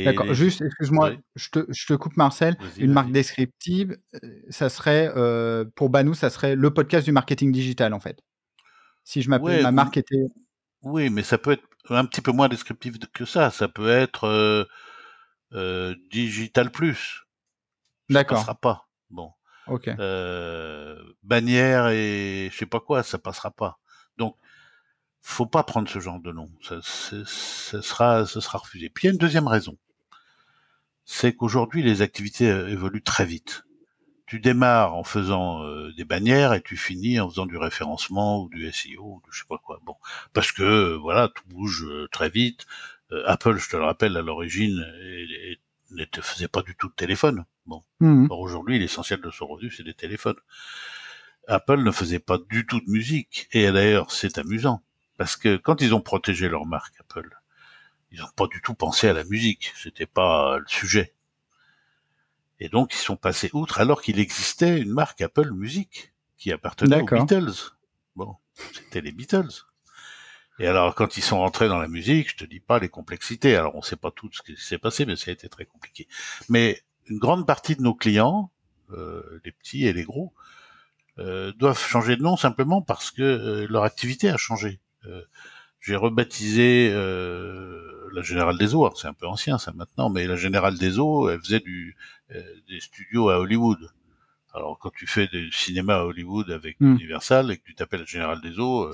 D'accord, 0.05 0.33
juste, 0.33 0.61
excuse-moi, 0.61 1.13
je, 1.35 1.49
te, 1.51 1.67
je, 1.69 1.87
te, 1.87 1.95
coupe 1.95 2.17
Marcel. 2.17 2.57
Une 2.77 2.93
marque 2.93 3.11
descriptive, 3.11 3.99
euh, 4.23 4.43
ça 4.51 4.69
serait, 4.69 5.11
euh, 5.17 5.65
pour 5.75 5.91
Banou, 5.91 6.15
ça 6.15 6.31
serait 6.31 6.55
le 6.55 6.73
podcast 6.73 7.05
du 7.05 7.13
marketing 7.13 7.51
digital 7.51 7.93
en 7.95 8.01
fait. 8.01 8.21
Si 9.03 9.23
je 9.23 9.31
m'appelle, 9.31 9.63
ma 9.63 9.73
marque 9.73 9.97
était... 9.97 10.27
Oui, 10.83 11.11
mais 11.11 11.25
ça 11.25 11.39
peut 11.39 11.53
être 11.53 11.65
un 11.91 12.05
petit 12.05 12.21
peu 12.21 12.31
moins 12.31 12.49
descriptif 12.49 12.97
que 13.13 13.25
ça. 13.25 13.51
Ça 13.51 13.67
peut 13.67 13.89
être 13.89 14.25
euh, 14.25 14.65
euh 15.53 15.97
Digital 16.13 16.71
Plus. 16.71 17.25
D'accord. 18.09 18.39
Ça 18.39 18.45
passera 18.45 18.61
pas. 18.61 18.89
Bon. 19.11 19.33
Ok. 19.67 19.91
bannière 21.25 21.89
et 21.89 22.51
je 22.53 22.57
sais 22.57 22.67
pas 22.67 22.81
quoi, 22.81 23.03
ça 23.03 23.19
passera 23.19 23.51
pas. 23.51 23.79
Donc, 24.19 24.37
faut 25.21 25.47
pas 25.47 25.63
prendre 25.63 25.89
ce 25.89 26.01
genre 26.01 26.21
de 26.21 26.33
nom. 26.33 26.49
Ça, 26.63 26.81
sera, 26.83 28.27
ce 28.27 28.41
sera 28.41 28.59
refusé. 28.59 28.89
Puis 28.89 29.05
il 29.05 29.07
y 29.09 29.11
a 29.11 29.13
une 29.13 29.19
deuxième 29.19 29.49
raison. 29.49 29.77
C'est 31.05 31.35
qu'aujourd'hui, 31.35 31.83
les 31.83 32.03
activités 32.03 32.51
euh, 32.51 32.69
évoluent 32.69 33.03
très 33.03 33.25
vite. 33.25 33.65
Tu 34.27 34.41
démarres 34.41 34.95
en 34.95 35.05
faisant 35.05 35.63
euh, 35.65 35.93
des 35.97 36.05
bannières 36.05 36.53
et 36.53 36.61
tu 36.61 36.77
finis 36.77 37.19
en 37.19 37.31
faisant 37.31 37.47
du 37.47 37.57
référencement 37.57 38.43
ou 38.43 38.49
du 38.51 38.71
SEO 38.71 39.03
ou 39.03 39.23
je 39.31 39.39
sais 39.39 39.47
pas 39.49 39.59
quoi. 39.59 39.81
Bon, 39.85 39.97
parce 40.35 40.53
que 40.53 40.63
euh, 40.63 40.99
voilà, 40.99 41.29
tout 41.29 41.45
bouge 41.47 41.87
très 42.13 42.29
vite. 42.29 42.67
Apple, 43.25 43.57
je 43.57 43.71
te 43.71 43.77
le 43.77 43.85
rappelle, 43.85 44.19
à 44.19 44.23
l'origine, 44.23 44.85
ne 45.93 46.05
te 46.05 46.21
faisait 46.21 46.49
pas 46.49 46.61
du 46.61 46.77
tout 46.77 46.89
de 46.89 46.95
téléphone. 46.95 47.47
Bon, 47.65 47.83
mmh 48.01 48.27
aujourd'hui, 48.31 48.79
l'essentiel 48.79 49.23
de 49.23 49.31
son 49.31 49.47
revenu, 49.47 49.71
c'est 49.71 49.83
des 49.83 49.95
téléphones. 49.95 50.37
Apple 51.49 51.83
ne 51.83 51.91
faisait 51.91 52.19
pas 52.19 52.39
du 52.39 52.67
tout 52.67 52.81
de 52.81 52.91
musique. 52.91 53.49
Et 53.53 53.71
d'ailleurs, 53.73 54.13
c'est 54.13 54.39
amusant. 54.39 54.83
Parce 55.17 55.37
que 55.37 55.57
quand 55.57 55.81
ils 55.81 55.95
ont 55.95 56.01
protégé 56.01 56.49
leur 56.49 56.67
marque 56.67 56.95
Apple, 57.01 57.31
ils 58.13 58.21
n'ont 58.21 58.29
pas 58.37 58.47
du 58.47 58.61
tout 58.63 58.75
pensé 58.75 59.09
à 59.09 59.13
la 59.13 59.25
musique. 59.25 59.73
C'était 59.77 60.07
pas 60.07 60.59
le 60.59 60.69
sujet. 60.69 61.15
Et 62.61 62.69
donc, 62.69 62.95
ils 62.95 62.99
sont 62.99 63.17
passés 63.17 63.51
outre 63.53 63.81
alors 63.81 64.03
qu'il 64.03 64.19
existait 64.19 64.81
une 64.81 64.93
marque 64.93 65.21
Apple 65.21 65.53
Music 65.53 66.13
qui 66.37 66.53
appartenait 66.53 67.01
aux 67.01 67.07
Beatles. 67.07 67.73
Bon, 68.17 68.37
c'était 68.73 69.01
les 69.01 69.13
Beatles. 69.13 69.65
Et 70.59 70.67
alors, 70.67 70.95
quand 70.95 71.17
ils 71.17 71.23
sont 71.23 71.39
rentrés 71.39 71.69
dans 71.69 71.79
la 71.79 71.87
musique, 71.87 72.31
je 72.31 72.37
te 72.37 72.45
dis 72.45 72.59
pas 72.59 72.81
les 72.81 72.89
complexités. 72.89 73.55
Alors, 73.57 73.77
on 73.77 73.83
sait 73.83 73.97
pas 73.97 74.11
tout 74.11 74.29
ce 74.33 74.43
qui 74.43 74.57
s'est 74.57 74.79
passé, 74.79 75.07
mais 75.07 75.15
ça 75.15 75.31
a 75.31 75.35
été 75.35 75.49
très 75.49 75.67
compliqué. 75.67 76.09
Mais 76.49 76.83
une 77.07 77.19
grande 77.19 77.47
partie 77.47 77.77
de 77.77 77.83
nos 77.83 77.95
clients, 77.95 78.51
euh, 78.91 79.41
les 79.45 79.53
petits 79.53 79.87
et 79.87 79.93
les 79.93 80.03
gros, 80.03 80.33
doivent 81.19 81.79
changer 81.79 82.17
de 82.17 82.23
nom 82.23 82.37
simplement 82.37 82.83
parce 82.83 83.11
que 83.11 83.23
euh, 83.23 83.67
leur 83.69 83.85
activité 83.85 84.31
a 84.31 84.37
changé. 84.37 84.81
Euh, 85.07 85.23
j'ai 85.81 85.97
rebaptisé 85.97 86.91
euh, 86.93 88.09
la 88.13 88.23
Générale 88.23 88.59
des 88.59 88.75
Eaux, 88.75 88.91
c'est 88.95 89.09
un 89.09 89.13
peu 89.13 89.27
ancien 89.27 89.59
ça 89.59 89.73
maintenant, 89.73 90.11
mais 90.11 90.27
la 90.27 90.37
Générale 90.37 90.77
des 90.77 90.99
Eaux, 90.99 91.29
elle 91.29 91.41
faisait 91.41 91.61
du, 91.61 91.97
des 92.69 92.81
studios 92.81 93.31
à 93.31 93.39
Hollywood. 93.39 93.79
Alors 94.55 94.79
quand 94.79 94.91
tu 94.91 95.07
fais 95.07 95.29
du 95.29 95.53
cinéma 95.53 95.97
à 95.97 96.05
Hollywood 96.05 96.51
avec 96.51 96.81
hmm. 96.81 96.95
Universal 96.95 97.51
et 97.51 97.59
que 97.59 97.63
tu 97.65 97.75
t'appelles 97.75 98.07
Général 98.07 98.41
des 98.41 98.59
Eaux, 98.59 98.91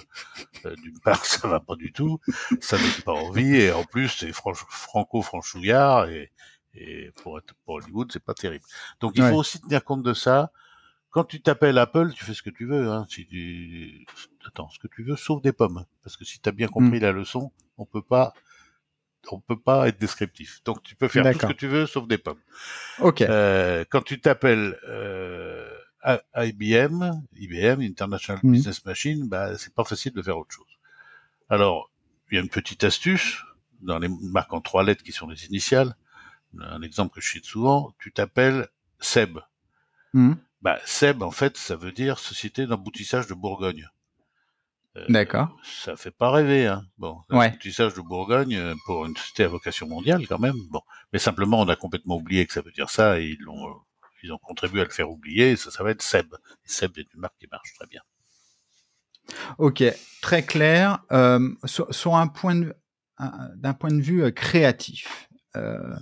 d'une 0.83 0.99
part 1.01 1.25
ça 1.25 1.49
va 1.49 1.61
pas 1.61 1.77
du 1.77 1.93
tout, 1.93 2.21
ça 2.61 2.77
donne 2.77 3.03
pas 3.05 3.13
envie 3.13 3.57
et 3.57 3.73
en 3.73 3.85
plus 3.85 4.09
c'est 4.09 4.33
franco-franchouillard 4.33 6.09
et, 6.11 6.33
et 6.75 7.13
pour 7.23 7.39
être 7.39 7.55
pour 7.65 7.77
Hollywood 7.77 8.11
c'est 8.13 8.23
pas 8.23 8.35
terrible. 8.35 8.65
Donc 9.01 9.13
il 9.17 9.23
faut 9.23 9.37
aussi 9.37 9.61
tenir 9.61 9.85
compte 9.85 10.03
de 10.03 10.13
ça 10.13 10.51
quand 11.15 11.23
tu 11.23 11.41
t'appelles 11.41 11.79
Apple, 11.79 12.13
tu 12.13 12.25
fais 12.25 12.35
ce 12.35 12.43
que 12.43 12.51
tu 12.51 12.67
veux. 12.67 12.91
Hein. 12.91 13.07
Si 13.09 13.25
tu... 13.25 14.05
Attends, 14.49 14.69
ce 14.69 14.81
que 14.81 14.89
tu 14.89 15.05
veux, 15.05 15.15
sauf 15.15 15.41
des 15.41 15.53
pommes. 15.53 15.85
Parce 16.03 16.17
que 16.17 16.25
si 16.25 16.41
tu 16.41 16.49
as 16.49 16.53
bien 16.53 16.67
compris 16.67 16.99
hmm. 16.99 17.03
la 17.03 17.13
leçon, 17.13 17.53
on 17.79 17.87
peut 17.87 18.03
pas, 18.03 18.35
on 19.31 19.39
peut 19.39 19.59
pas 19.59 19.87
être 19.87 20.01
descriptif. 20.01 20.61
Donc 20.65 20.83
tu 20.83 20.97
peux 20.97 21.07
faire 21.07 21.33
tout 21.33 21.39
ce 21.39 21.47
que 21.47 21.53
tu 21.53 21.69
veux, 21.69 21.87
sauf 21.87 22.09
des 22.09 22.19
pommes. 22.19 22.41
Ok. 22.99 23.23
Euh, 23.23 23.85
quand 23.91 24.03
tu 24.03 24.21
t'appelles 24.21 24.77
euh, 24.89 25.71
IBM, 26.35 27.23
IBM 27.37 27.81
International 27.81 28.41
hmm. 28.43 28.51
Business 28.51 28.85
Machine, 28.85 29.29
bah 29.29 29.57
c'est 29.57 29.73
pas 29.73 29.85
facile 29.85 30.15
de 30.15 30.21
faire 30.21 30.37
autre 30.37 30.53
chose. 30.53 30.67
Alors, 31.49 31.93
il 32.33 32.35
y 32.35 32.39
a 32.39 32.41
une 32.41 32.51
petite 32.51 32.83
astuce 32.83 33.41
dans 33.83 34.01
les 34.01 34.09
marques 34.09 34.53
en 34.53 34.61
trois 34.61 34.83
lettres 34.83 35.05
qui 35.05 35.13
sont 35.13 35.29
les 35.29 35.47
initiales. 35.47 35.95
Un 36.61 36.83
exemple 36.83 37.15
que 37.15 37.21
je 37.21 37.31
cite 37.31 37.45
souvent, 37.45 37.95
tu 38.01 38.11
t'appelles 38.11 38.67
Seb. 38.99 39.39
Hmm. 40.13 40.35
Bah, 40.65 40.81
Seb, 40.87 41.23
en 41.23 41.31
fait, 41.31 41.59
ça 41.59 41.77
veut 41.77 41.93
dire 41.93 42.19
Société 42.19 42.67
d'emboutissage 42.67 43.27
de 43.27 43.35
Bourgogne. 43.35 43.87
Euh, 44.97 45.05
D'accord. 45.11 45.55
Ça 45.63 45.95
fait 45.95 46.11
pas 46.11 46.31
rêver, 46.31 46.67
hein. 46.67 46.87
Bon, 46.97 47.21
l'emboutissage 47.29 47.93
de 47.93 48.01
Bourgogne 48.01 48.57
euh, 48.57 48.75
pour 48.87 49.05
une 49.05 49.15
société 49.15 49.45
à 49.45 49.49
vocation 49.49 49.87
mondiale, 49.87 50.27
quand 50.27 50.39
même. 50.39 50.57
Bon, 50.71 50.81
mais 51.13 51.19
simplement, 51.19 51.61
on 51.61 51.69
a 51.69 51.77
complètement 51.77 52.17
oublié 52.17 52.47
que 52.47 52.55
ça 52.55 52.63
veut 52.63 52.71
dire 52.71 52.89
ça 52.89 53.21
et 53.21 53.27
ils 53.27 53.41
l'ont, 53.41 53.69
euh, 53.69 53.75
ils 54.23 54.33
ont 54.33 54.39
contribué 54.39 54.81
à 54.81 54.85
le 54.85 54.91
faire 54.91 55.11
oublier. 55.11 55.55
ça, 55.57 55.71
ça 55.71 55.85
va 55.85 55.91
être 55.91 56.01
Seb. 56.01 56.33
Et 56.65 56.69
Seb 56.69 56.97
est 56.97 57.13
une 57.13 57.21
marque 57.21 57.37
qui 57.39 57.47
marche 57.53 57.75
très 57.75 57.87
bien. 57.87 58.01
Ok, 59.59 59.85
très 60.23 60.47
clair. 60.47 61.01
sur, 61.67 62.17
un 62.17 62.27
point 62.27 62.55
de, 62.55 62.75
d'un 63.57 63.75
point 63.75 63.91
de 63.91 64.01
vue 64.01 64.33
créatif. 64.33 65.29
Euh, 65.57 65.95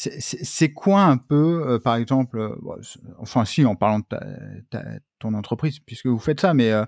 c'est 0.00 0.72
quoi 0.72 1.02
un 1.02 1.16
peu, 1.16 1.64
euh, 1.66 1.78
par 1.80 1.96
exemple, 1.96 2.38
euh, 2.38 2.54
enfin 3.18 3.44
si, 3.44 3.64
en 3.64 3.74
parlant 3.74 3.98
de 3.98 4.06
ton 5.18 5.34
entreprise, 5.34 5.80
puisque 5.80 6.06
vous 6.06 6.20
faites 6.20 6.40
ça, 6.40 6.54
mais 6.54 6.70
euh, 6.72 6.84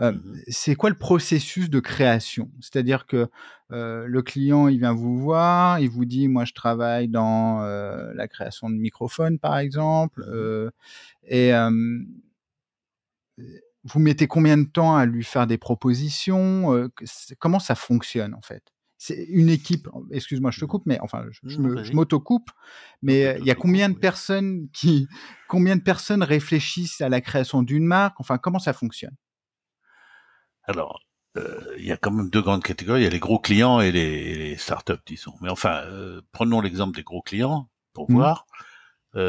mmh 0.00 0.20
c'est 0.48 0.74
quoi 0.74 0.90
le 0.90 0.96
processus 0.98 1.70
de 1.70 1.80
création? 1.80 2.50
C'est-à-dire 2.60 3.06
que 3.06 3.28
le 3.70 4.20
client, 4.22 4.68
il 4.68 4.78
vient 4.78 4.94
vous 4.94 5.18
voir, 5.18 5.78
il 5.80 5.88
vous 5.90 6.04
dit, 6.06 6.28
moi 6.28 6.44
je 6.44 6.54
travaille 6.54 7.08
dans 7.08 7.60
la 7.60 8.28
création 8.28 8.68
de 8.70 8.76
microphones, 8.76 9.38
par 9.38 9.58
exemple, 9.58 10.22
mmh 10.26 10.70
et 11.28 11.52
vous 13.84 13.98
mettez 14.00 14.26
combien 14.26 14.56
de 14.56 14.64
temps 14.64 14.96
à 14.96 15.06
lui 15.06 15.24
faire 15.24 15.46
des 15.46 15.58
propositions 15.58 16.88
Comment 17.38 17.58
ça 17.60 17.74
fonctionne 17.74 18.34
en 18.34 18.42
fait? 18.42 18.71
C'est 19.02 19.24
une 19.30 19.48
équipe. 19.48 19.88
Excuse-moi, 20.12 20.52
je 20.52 20.60
te 20.60 20.64
coupe, 20.64 20.84
mais 20.86 21.00
enfin, 21.00 21.24
je, 21.42 21.58
m'auto-coupe. 21.92 22.50
Mais 23.02 23.36
il 23.40 23.44
y 23.44 23.50
a 23.50 23.56
combien 23.56 23.88
de 23.88 23.96
personnes 23.96 24.68
qui, 24.72 25.08
combien 25.48 25.74
de 25.74 25.82
personnes 25.82 26.22
réfléchissent 26.22 27.00
à 27.00 27.08
la 27.08 27.20
création 27.20 27.64
d'une 27.64 27.84
marque? 27.84 28.20
Enfin, 28.20 28.38
comment 28.38 28.60
ça 28.60 28.72
fonctionne? 28.72 29.16
Alors, 30.62 31.00
il 31.34 31.84
y 31.84 31.90
a 31.90 31.96
quand 31.96 32.12
même 32.12 32.30
deux 32.30 32.42
grandes 32.42 32.62
catégories. 32.62 33.00
Il 33.00 33.04
y 33.04 33.08
a 33.08 33.10
les 33.10 33.18
gros 33.18 33.40
clients 33.40 33.80
et 33.80 33.90
les, 33.90 34.56
startups, 34.56 35.02
disons. 35.04 35.34
Mais 35.40 35.50
enfin, 35.50 35.82
prenons 36.30 36.60
l'exemple 36.60 36.94
des 36.94 37.02
gros 37.02 37.22
clients 37.22 37.68
pour 37.94 38.08
mmh. 38.08 38.14
voir. 38.14 38.46
on, 39.14 39.24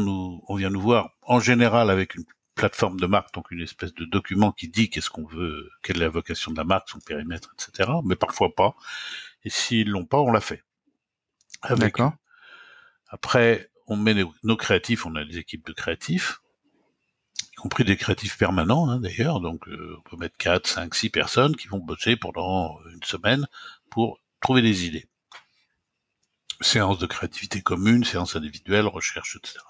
nous, 0.00 0.42
on 0.46 0.54
vient 0.54 0.68
nous 0.68 0.82
voir 0.82 1.16
en 1.22 1.40
général 1.40 1.88
avec 1.88 2.14
une 2.14 2.24
plateforme 2.58 2.98
de 2.98 3.06
marque, 3.06 3.32
donc 3.32 3.52
une 3.52 3.60
espèce 3.60 3.94
de 3.94 4.04
document 4.04 4.50
qui 4.50 4.68
dit 4.68 4.90
qu'est-ce 4.90 5.10
qu'on 5.10 5.24
veut, 5.24 5.70
quelle 5.82 5.98
est 5.98 6.00
la 6.00 6.08
vocation 6.08 6.50
de 6.50 6.56
la 6.56 6.64
marque, 6.64 6.90
son 6.90 6.98
périmètre, 6.98 7.54
etc. 7.54 7.90
Mais 8.04 8.16
parfois 8.16 8.52
pas. 8.54 8.74
Et 9.44 9.50
s'ils 9.50 9.88
l'ont 9.88 10.04
pas, 10.04 10.18
on 10.18 10.32
l'a 10.32 10.40
fait. 10.40 10.64
D'accord. 11.70 12.12
Après, 13.06 13.70
on 13.86 13.96
met 13.96 14.14
nos, 14.42 14.56
créatifs, 14.56 15.06
on 15.06 15.14
a 15.14 15.24
des 15.24 15.38
équipes 15.38 15.64
de 15.66 15.72
créatifs, 15.72 16.40
y 17.52 17.54
compris 17.54 17.84
des 17.84 17.96
créatifs 17.96 18.36
permanents 18.36 18.90
hein, 18.90 19.00
d'ailleurs, 19.00 19.40
donc 19.40 19.66
euh, 19.68 19.96
on 19.98 20.02
peut 20.02 20.16
mettre 20.16 20.36
4, 20.36 20.66
5, 20.66 20.94
6 20.94 21.10
personnes 21.10 21.56
qui 21.56 21.68
vont 21.68 21.78
bosser 21.78 22.16
pendant 22.16 22.78
une 22.92 23.02
semaine 23.04 23.46
pour 23.88 24.20
trouver 24.40 24.62
des 24.62 24.84
idées. 24.84 25.06
Séance 26.60 26.98
de 26.98 27.06
créativité 27.06 27.62
commune, 27.62 28.04
séance 28.04 28.34
individuelle, 28.34 28.86
recherche, 28.86 29.36
etc. 29.36 29.60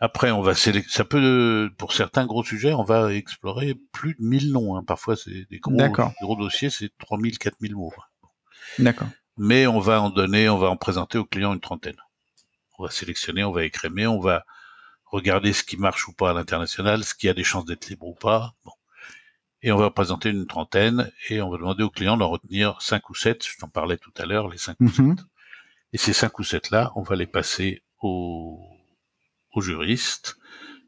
Après, 0.00 0.30
on 0.30 0.42
va 0.42 0.54
sélectionner, 0.54 0.92
ça 0.92 1.04
peut, 1.04 1.70
pour 1.78 1.92
certains 1.92 2.26
gros 2.26 2.44
sujets, 2.44 2.72
on 2.72 2.82
va 2.82 3.14
explorer 3.14 3.74
plus 3.92 4.14
de 4.14 4.22
1000 4.22 4.52
noms. 4.52 4.76
Hein. 4.76 4.84
Parfois, 4.84 5.16
c'est 5.16 5.48
des 5.50 5.58
gros, 5.58 5.76
gros 6.20 6.36
dossiers, 6.36 6.70
c'est 6.70 6.90
3000, 6.98 7.38
4000 7.38 7.74
mots. 7.74 7.92
D'accord. 8.78 9.08
Mais 9.36 9.66
on 9.66 9.80
va 9.80 10.00
en 10.00 10.10
donner, 10.10 10.48
on 10.48 10.58
va 10.58 10.68
en 10.68 10.76
présenter 10.76 11.18
au 11.18 11.24
client 11.24 11.54
une 11.54 11.60
trentaine. 11.60 11.96
On 12.78 12.84
va 12.84 12.90
sélectionner, 12.90 13.44
on 13.44 13.52
va 13.52 13.64
écrémer, 13.64 14.06
on 14.06 14.20
va 14.20 14.44
regarder 15.06 15.52
ce 15.52 15.62
qui 15.62 15.76
marche 15.76 16.08
ou 16.08 16.12
pas 16.12 16.30
à 16.30 16.34
l'international, 16.34 17.04
ce 17.04 17.14
qui 17.14 17.28
a 17.28 17.34
des 17.34 17.44
chances 17.44 17.64
d'être 17.64 17.88
libre 17.88 18.06
ou 18.06 18.14
pas. 18.14 18.54
Bon. 18.64 18.72
Et 19.62 19.72
on 19.72 19.78
va 19.78 19.90
présenter 19.90 20.28
une 20.28 20.46
trentaine 20.46 21.10
et 21.30 21.40
on 21.40 21.50
va 21.50 21.56
demander 21.56 21.84
au 21.84 21.90
client 21.90 22.16
d'en 22.16 22.28
retenir 22.28 22.80
5 22.82 23.08
ou 23.10 23.14
7. 23.14 23.46
Je 23.46 23.58
t'en 23.58 23.68
parlais 23.68 23.96
tout 23.96 24.12
à 24.18 24.26
l'heure, 24.26 24.48
les 24.48 24.58
5 24.58 24.76
ou 24.80 24.88
7. 24.88 24.98
Mhm. 24.98 25.16
Et 25.92 25.98
ces 25.98 26.12
5 26.12 26.38
ou 26.38 26.44
7 26.44 26.70
là, 26.70 26.92
on 26.96 27.02
va 27.02 27.16
les 27.16 27.26
passer 27.26 27.82
au 28.00 28.73
aux 29.56 29.60
juristes, 29.60 30.38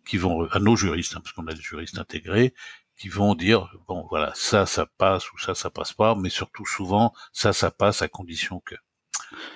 qui 0.07 0.19
vont, 0.19 0.49
à 0.51 0.59
nos 0.59 0.77
juristes, 0.77 1.17
hein, 1.17 1.21
parce 1.23 1.33
qu'on 1.33 1.47
a 1.49 1.55
des 1.55 1.61
juristes 1.61 1.99
intégrés, 1.99 2.55
qui 2.99 3.09
vont 3.09 3.35
dire, 3.35 3.71
bon, 3.89 4.07
voilà, 4.09 4.33
ça, 4.35 4.65
ça 4.65 4.87
passe 4.87 5.31
ou 5.33 5.39
ça, 5.39 5.55
ça 5.55 5.69
passe 5.71 5.93
pas, 5.93 6.15
mais 6.15 6.31
surtout 6.31 6.65
souvent, 6.65 7.13
ça, 7.33 7.53
ça 7.53 7.71
passe 7.71 8.03
à 8.03 8.09
condition 8.09 8.61
que. 8.61 8.75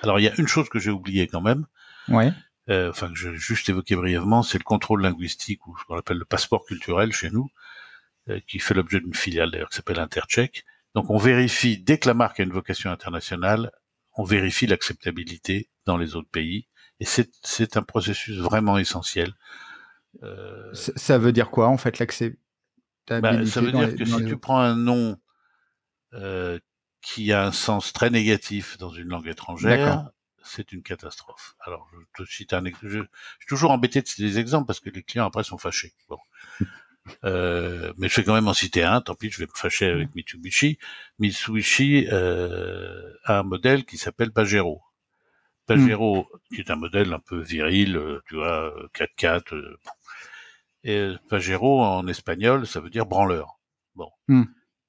Alors, 0.02 0.18
il 0.18 0.24
y 0.24 0.28
a 0.28 0.34
une 0.38 0.48
chose 0.48 0.68
que 0.68 0.78
j'ai 0.78 0.90
oubliée 0.90 1.26
quand 1.26 1.40
même. 1.40 1.66
Ouais. 2.08 2.32
Euh, 2.68 2.90
enfin, 2.90 3.08
que 3.08 3.14
j'ai 3.14 3.34
juste 3.36 3.68
évoqué 3.68 3.96
brièvement, 3.96 4.42
c'est 4.42 4.58
le 4.58 4.64
contrôle 4.64 5.02
linguistique, 5.02 5.66
ou 5.66 5.76
ce 5.78 5.84
qu'on 5.84 5.96
appelle 5.96 6.18
le 6.18 6.24
passeport 6.24 6.64
culturel 6.66 7.12
chez 7.12 7.30
nous, 7.30 7.50
euh, 8.28 8.40
qui 8.46 8.58
fait 8.58 8.74
l'objet 8.74 9.00
d'une 9.00 9.14
filiale 9.14 9.50
d'ailleurs 9.50 9.70
qui 9.70 9.76
s'appelle 9.76 9.98
Intercheck. 9.98 10.64
Donc, 10.94 11.08
on 11.08 11.18
vérifie, 11.18 11.78
dès 11.78 11.98
que 11.98 12.08
la 12.08 12.14
marque 12.14 12.40
a 12.40 12.42
une 12.42 12.52
vocation 12.52 12.90
internationale, 12.90 13.70
on 14.16 14.24
vérifie 14.24 14.66
l'acceptabilité 14.66 15.70
dans 15.86 15.96
les 15.96 16.16
autres 16.16 16.28
pays 16.28 16.66
et 17.00 17.04
c'est 17.04 17.76
un 17.76 17.82
processus 17.82 18.38
vraiment 18.38 18.78
essentiel. 18.78 19.34
Euh, 20.22 20.72
ça 20.74 21.18
veut 21.18 21.32
dire 21.32 21.50
quoi 21.50 21.68
en 21.68 21.76
fait 21.76 21.98
l'acceptabilité 21.98 22.40
bah, 23.08 23.46
Ça 23.46 23.60
veut 23.60 23.72
dire 23.72 23.96
que 23.96 24.04
si 24.04 24.24
tu 24.26 24.36
prends 24.36 24.58
un 24.58 24.76
nom 24.76 25.16
euh, 26.14 26.58
qui 27.00 27.32
a 27.32 27.46
un 27.46 27.52
sens 27.52 27.92
très 27.92 28.10
négatif 28.10 28.76
dans 28.78 28.90
une 28.90 29.08
langue 29.08 29.28
étrangère, 29.28 30.10
c'est 30.42 30.72
une 30.72 30.82
catastrophe. 30.82 31.54
Alors, 31.60 31.88
je 31.92 32.24
te 32.24 32.28
cite 32.28 32.52
un 32.52 32.64
exemple. 32.64 32.88
Je, 32.88 32.98
suis 32.98 33.46
toujours 33.48 33.70
embêté 33.70 34.02
de 34.02 34.06
citer 34.06 34.24
des 34.24 34.38
exemples 34.38 34.66
parce 34.66 34.80
que 34.80 34.90
les 34.90 35.02
clients 35.02 35.26
après 35.26 35.44
sont 35.44 35.58
fâchés. 35.58 35.94
Bon. 36.08 36.18
Euh, 37.24 37.92
mais 37.96 38.08
je 38.08 38.16
vais 38.16 38.24
quand 38.24 38.34
même 38.34 38.46
en 38.46 38.54
citer 38.54 38.84
un, 38.84 39.00
tant 39.00 39.14
pis, 39.14 39.30
je 39.30 39.38
vais 39.38 39.46
me 39.46 39.58
fâcher 39.58 39.86
avec 39.86 40.14
Mitsubishi. 40.14 40.78
Mitsubishi 41.18 42.06
euh, 42.12 43.10
a 43.24 43.38
un 43.38 43.42
modèle 43.42 43.86
qui 43.86 43.96
s'appelle 43.96 44.30
Pajero. 44.30 44.82
Pajero, 45.74 46.28
qui 46.52 46.60
est 46.60 46.70
un 46.70 46.76
modèle 46.76 47.12
un 47.12 47.18
peu 47.18 47.40
viril, 47.40 47.96
euh, 47.96 48.20
tu 48.26 48.36
vois, 48.36 48.74
4x4. 48.94 49.54
Euh, 49.54 49.76
et 50.82 51.12
Pajero 51.28 51.82
en 51.82 52.06
espagnol, 52.06 52.66
ça 52.66 52.80
veut 52.80 52.90
dire 52.90 53.06
branleur. 53.06 53.60
Bon. 53.94 54.10
Hmm. 54.28 54.44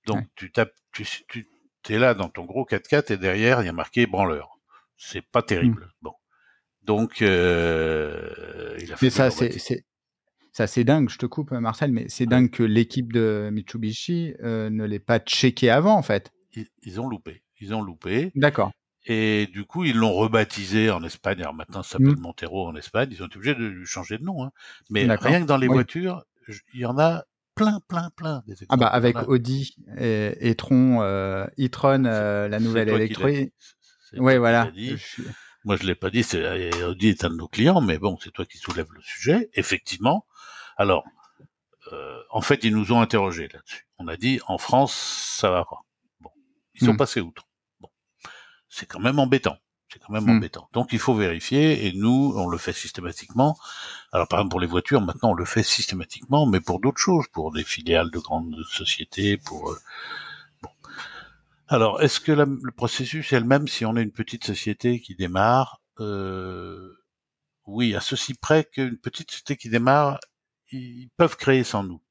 Donc 0.08 0.26
tu 0.36 0.52
tapes, 0.52 0.74
tu, 0.92 1.06
tu 1.28 1.48
es 1.90 2.00
là 2.00 2.14
dans 2.14 2.30
ton 2.30 2.46
gros 2.46 2.66
4x4 2.66 3.14
et 3.14 3.18
derrière 3.18 3.62
il 3.62 3.66
y 3.66 3.70
a 3.70 3.74
marqué 3.74 4.08
branleur. 4.08 4.58
C'est 4.98 5.22
pas 5.22 5.42
terrible. 5.42 5.86
Hmm. 5.86 6.04
Bon. 6.04 6.14
Donc 6.84 7.22
euh, 7.22 8.76
il 8.80 8.92
a 8.94 8.96
fait. 8.96 9.08
Mais 9.08 9.10
ça, 9.10 9.30
c'est 9.30 9.52
C'est 9.52 10.64
assez 10.64 10.84
dingue, 10.84 11.10
je 11.10 11.18
te 11.18 11.26
coupe, 11.26 11.52
Marcel, 11.52 11.92
mais 11.92 12.06
c'est 12.08 12.26
dingue 12.26 12.50
que 12.50 12.64
l'équipe 12.64 13.12
de 13.14 13.50
Mitsubishi 13.52 14.34
ne 14.42 14.84
l'ait 14.86 15.00
pas 15.00 15.20
checké 15.20 15.70
avant, 15.70 15.96
en 15.96 16.04
fait. 16.04 16.32
Ils, 16.84 17.00
ont 17.00 17.08
loupé. 17.08 17.44
Ils 17.60 17.74
ont 17.74 17.82
loupé. 17.82 18.32
D'accord. 18.36 18.72
Et 19.06 19.48
du 19.48 19.66
coup, 19.66 19.84
ils 19.84 19.96
l'ont 19.96 20.14
rebaptisé 20.14 20.92
en 20.92 21.04
Espagne. 21.04 21.42
Alors 21.42 21.54
maintenant, 21.54 21.82
ça 21.82 21.94
s'appelle 21.94 22.18
mmh. 22.18 22.22
Montero 22.22 22.68
en 22.68 22.76
Espagne. 22.76 23.10
Ils 23.12 23.24
ont 23.24 23.28
été 23.28 23.38
obligés 23.38 23.56
de 23.56 23.66
lui 23.66 23.86
changer 23.86 24.18
de 24.18 24.24
nom. 24.24 24.44
Hein. 24.44 24.52
Mais 24.90 25.08
rien 25.16 25.42
que 25.42 25.48
dans 25.48 25.58
les 25.58 25.68
voitures, 25.68 26.24
il 26.74 26.82
y 26.82 26.86
en 26.86 26.98
a 27.00 27.24
plein, 27.56 27.80
plein, 27.88 28.10
plein. 28.16 28.44
Des 28.48 28.56
ah 28.70 28.78
bah 28.78 28.88
avec 28.88 29.18
Audi 29.28 29.76
et, 29.98 30.50
et 30.50 30.56
Tron, 30.56 31.02
euh, 31.02 31.46
e-tron, 31.60 32.06
euh, 32.06 32.48
la 32.48 32.60
nouvelle 32.60 32.90
électrique. 32.90 33.54
Oui, 34.18 34.38
voilà. 34.38 34.72
Moi, 35.64 35.78
je 35.78 35.86
l'ai 35.86 35.96
pas 35.96 36.10
dit. 36.10 36.26
Audi 36.88 37.10
est 37.10 37.24
un 37.24 37.30
de 37.30 37.36
nos 37.36 37.48
clients, 37.48 37.82
mais 37.82 37.98
bon, 37.98 38.18
c'est 38.22 38.32
toi 38.32 38.46
qui 38.46 38.58
soulèves 38.58 38.92
le 38.94 39.02
sujet. 39.02 39.50
Effectivement. 39.54 40.26
Alors, 40.78 41.04
euh, 41.92 42.18
en 42.30 42.42
fait, 42.42 42.64
ils 42.64 42.76
nous 42.76 42.92
ont 42.92 43.02
interrogés 43.02 43.48
là-dessus. 43.52 43.88
On 43.98 44.08
a 44.08 44.18
dit 44.18 44.40
en 44.48 44.58
France, 44.58 44.94
ça 45.40 45.50
va 45.50 45.66
pas. 45.66 45.82
Bon, 46.20 46.30
ils 46.76 46.86
sont 46.86 46.94
mmh. 46.94 46.98
passés 46.98 47.22
outre 47.22 47.46
c'est 48.72 48.88
quand 48.88 49.00
même 49.00 49.20
embêtant. 49.20 49.58
C'est 49.92 50.00
quand 50.00 50.14
même 50.14 50.26
hmm. 50.26 50.38
embêtant. 50.38 50.70
Donc 50.72 50.94
il 50.94 51.00
faut 51.00 51.14
vérifier 51.14 51.86
et 51.86 51.92
nous, 51.92 52.34
on 52.36 52.48
le 52.48 52.58
fait 52.58 52.74
systématiquement. 52.74 53.58
Alors 54.14 54.28
par 54.28 54.40
exemple 54.40 54.52
pour 54.52 54.60
les 54.62 54.68
voitures, 54.68 55.02
maintenant 55.02 55.32
on 55.32 55.34
le 55.34 55.46
fait 55.46 55.64
systématiquement, 55.64 56.46
mais 56.46 56.62
pour 56.62 56.80
d'autres 56.80 57.00
choses, 57.00 57.28
pour 57.34 57.52
des 57.52 57.64
filiales 57.64 58.10
de 58.10 58.20
grandes 58.20 58.56
sociétés, 58.72 59.38
pour... 59.38 59.72
Euh, 59.72 59.80
bon. 60.64 60.70
Alors 61.68 62.02
est-ce 62.02 62.22
que 62.22 62.32
le 62.32 62.72
processus 62.72 63.34
est 63.34 63.40
le 63.40 63.46
même 63.46 63.68
si 63.68 63.86
on 63.86 63.98
est 63.98 64.04
une 64.04 64.14
petite 64.14 64.46
société 64.46 65.02
qui 65.02 65.16
démarre 65.16 65.82
euh, 66.00 66.98
Oui, 67.66 67.94
à 67.94 68.00
ceci 68.00 68.34
près 68.34 68.64
qu'une 68.64 68.98
petite 68.98 69.30
société 69.30 69.58
qui 69.58 69.70
démarre, 69.70 70.20
ils 70.72 71.10
peuvent 71.18 71.36
créer 71.36 71.66
sans 71.66 71.84
nous. 71.84 72.02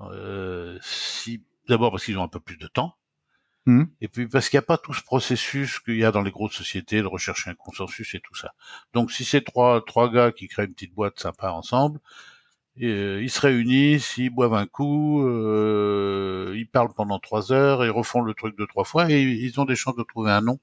Euh, 0.00 0.78
si 0.80 1.42
D'abord 1.68 1.90
parce 1.90 2.04
qu'ils 2.04 2.16
ont 2.18 2.22
un 2.22 2.28
peu 2.28 2.40
plus 2.40 2.56
de 2.56 2.66
temps, 2.66 2.96
Mmh. 3.68 3.84
Et 4.00 4.08
puis 4.08 4.26
parce 4.26 4.48
qu'il 4.48 4.56
n'y 4.56 4.64
a 4.64 4.66
pas 4.66 4.78
tout 4.78 4.94
ce 4.94 5.02
processus 5.02 5.78
qu'il 5.80 5.98
y 5.98 6.04
a 6.06 6.10
dans 6.10 6.22
les 6.22 6.30
grosses 6.30 6.54
sociétés 6.54 7.02
de 7.02 7.06
rechercher 7.06 7.50
un 7.50 7.54
consensus 7.54 8.14
et 8.14 8.20
tout 8.20 8.34
ça. 8.34 8.54
Donc 8.94 9.12
si 9.12 9.26
c'est 9.26 9.42
trois 9.42 9.84
trois 9.84 10.10
gars 10.10 10.32
qui 10.32 10.48
créent 10.48 10.64
une 10.64 10.72
petite 10.72 10.94
boîte 10.94 11.20
sympa 11.20 11.50
ensemble, 11.50 12.00
euh, 12.80 13.20
ils 13.22 13.30
se 13.30 13.42
réunissent, 13.42 14.16
ils 14.16 14.30
boivent 14.30 14.54
un 14.54 14.64
coup, 14.64 15.22
euh, 15.22 16.54
ils 16.56 16.66
parlent 16.66 16.94
pendant 16.94 17.18
trois 17.18 17.52
heures, 17.52 17.84
ils 17.84 17.90
refont 17.90 18.22
le 18.22 18.32
truc 18.32 18.56
deux 18.56 18.66
trois 18.66 18.84
fois 18.84 19.10
et 19.10 19.20
ils 19.20 19.60
ont 19.60 19.66
des 19.66 19.76
chances 19.76 19.96
de 19.96 20.02
trouver 20.02 20.30
un 20.30 20.40
nom 20.40 20.58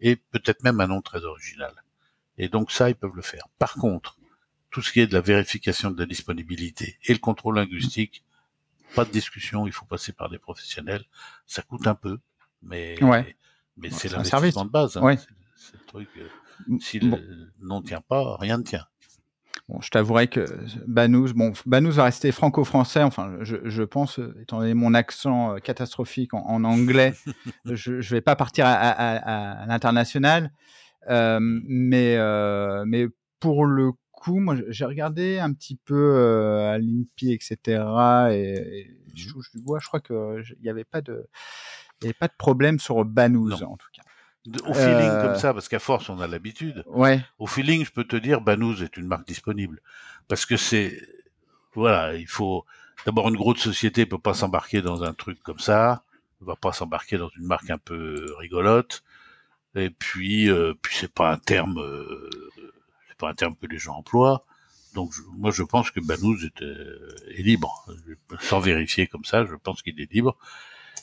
et 0.00 0.16
peut-être 0.16 0.64
même 0.64 0.80
un 0.80 0.86
nom 0.86 1.02
très 1.02 1.24
original. 1.24 1.74
Et 2.38 2.48
donc 2.48 2.72
ça, 2.72 2.88
ils 2.88 2.96
peuvent 2.96 3.16
le 3.16 3.20
faire. 3.20 3.48
Par 3.58 3.74
contre, 3.74 4.16
tout 4.70 4.80
ce 4.80 4.92
qui 4.92 5.00
est 5.00 5.06
de 5.06 5.12
la 5.12 5.20
vérification 5.20 5.90
de 5.90 6.00
la 6.00 6.06
disponibilité 6.06 6.98
et 7.04 7.12
le 7.12 7.18
contrôle 7.18 7.56
linguistique, 7.56 8.24
pas 8.94 9.04
de 9.04 9.10
discussion, 9.10 9.66
il 9.66 9.74
faut 9.74 9.84
passer 9.84 10.14
par 10.14 10.30
des 10.30 10.38
professionnels. 10.38 11.04
Ça 11.46 11.60
coûte 11.60 11.86
un 11.86 11.94
peu, 11.94 12.18
mais, 12.62 12.96
mais 13.76 13.90
c'est 13.90 14.10
l'investissement 14.10 14.64
de 14.64 14.70
base. 14.70 14.96
Hein. 14.96 15.16
C'est 15.56 15.76
le 15.76 15.86
truc. 15.86 16.08
Euh, 16.18 16.28
si 16.80 16.98
le 16.98 17.10
nom 17.60 17.80
ne 17.80 17.86
tient 17.86 18.00
pas, 18.00 18.36
rien 18.38 18.58
ne 18.58 18.62
tient. 18.62 18.86
Bon, 19.68 19.80
je 19.80 19.90
t'avouerai 19.90 20.28
que 20.28 20.46
Banous, 20.86 21.32
bon, 21.34 21.52
Banous 21.66 21.92
va 21.92 22.04
rester 22.04 22.30
franco-français. 22.30 23.02
Enfin, 23.02 23.38
je, 23.40 23.56
je, 23.64 23.82
pense, 23.82 24.20
euh, 24.20 24.36
étant 24.40 24.60
donné 24.60 24.74
mon 24.74 24.94
accent 24.94 25.54
euh, 25.54 25.58
catastrophique 25.58 26.34
en, 26.34 26.62
anglais, 26.62 27.14
je 27.64 27.94
ne 27.94 28.00
vais 28.00 28.20
pas 28.20 28.36
partir 28.36 28.64
à, 28.66 28.72
à, 28.72 29.66
l'international. 29.66 30.52
Euh, 31.08 31.38
mais, 31.40 32.16
euh, 32.16 32.84
mais 32.86 33.06
pour 33.40 33.66
le 33.66 33.90
coup, 34.12 34.38
moi, 34.38 34.54
j'ai 34.68 34.84
regardé 34.84 35.40
un 35.40 35.52
petit 35.52 35.76
peu 35.84 36.16
à 36.70 36.78
l'INPI, 36.78 37.32
etc. 37.32 37.82
Et, 38.30 38.96
je 39.14 39.30
touche 39.30 39.50
du 39.50 39.60
bois. 39.60 39.78
Je 39.80 39.88
crois 39.88 40.00
qu'il 40.00 40.56
n'y 40.62 40.68
avait 40.68 40.84
pas 40.84 41.00
de 41.00 41.26
il 42.00 42.04
n'y 42.04 42.08
avait 42.08 42.14
pas 42.14 42.28
de 42.28 42.34
problème 42.36 42.78
sur 42.78 43.04
Banous, 43.04 43.62
en 43.62 43.76
tout 43.76 43.88
cas. 43.92 44.02
Au 44.64 44.74
feeling 44.74 45.08
comme 45.08 45.30
euh, 45.30 45.38
ça, 45.38 45.52
parce 45.52 45.68
qu'à 45.68 45.80
force 45.80 46.08
on 46.08 46.20
a 46.20 46.28
l'habitude. 46.28 46.84
Ouais. 46.86 47.20
Au 47.38 47.46
feeling, 47.46 47.84
je 47.84 47.90
peux 47.90 48.04
te 48.04 48.14
dire, 48.14 48.40
Banous 48.40 48.82
est 48.82 48.96
une 48.96 49.06
marque 49.06 49.26
disponible, 49.26 49.80
parce 50.28 50.46
que 50.46 50.56
c'est, 50.56 51.00
voilà, 51.74 52.14
il 52.14 52.28
faut 52.28 52.64
d'abord 53.04 53.28
une 53.28 53.36
grosse 53.36 53.58
société 53.58 54.06
peut 54.06 54.18
pas 54.18 54.34
s'embarquer 54.34 54.82
dans 54.82 55.02
un 55.02 55.14
truc 55.14 55.42
comme 55.42 55.58
ça, 55.58 56.04
ne 56.40 56.46
va 56.46 56.54
pas 56.54 56.72
s'embarquer 56.72 57.18
dans 57.18 57.30
une 57.36 57.44
marque 57.44 57.70
un 57.70 57.78
peu 57.78 58.34
rigolote, 58.38 59.02
et 59.74 59.90
puis, 59.90 60.48
euh, 60.48 60.74
puis 60.80 60.94
c'est 60.96 61.12
pas 61.12 61.32
un 61.32 61.38
terme, 61.38 61.78
euh, 61.78 62.30
c'est 63.08 63.18
pas 63.18 63.28
un 63.28 63.34
terme 63.34 63.56
que 63.56 63.66
les 63.66 63.78
gens 63.78 63.96
emploient. 63.96 64.44
Donc 64.94 65.12
moi 65.36 65.50
je 65.50 65.62
pense 65.62 65.90
que 65.90 66.00
Banous 66.00 66.44
est, 66.44 66.62
est 66.62 67.42
libre, 67.42 67.84
sans 68.40 68.60
vérifier 68.60 69.08
comme 69.08 69.24
ça, 69.24 69.44
je 69.44 69.54
pense 69.56 69.82
qu'il 69.82 70.00
est 70.00 70.10
libre. 70.10 70.38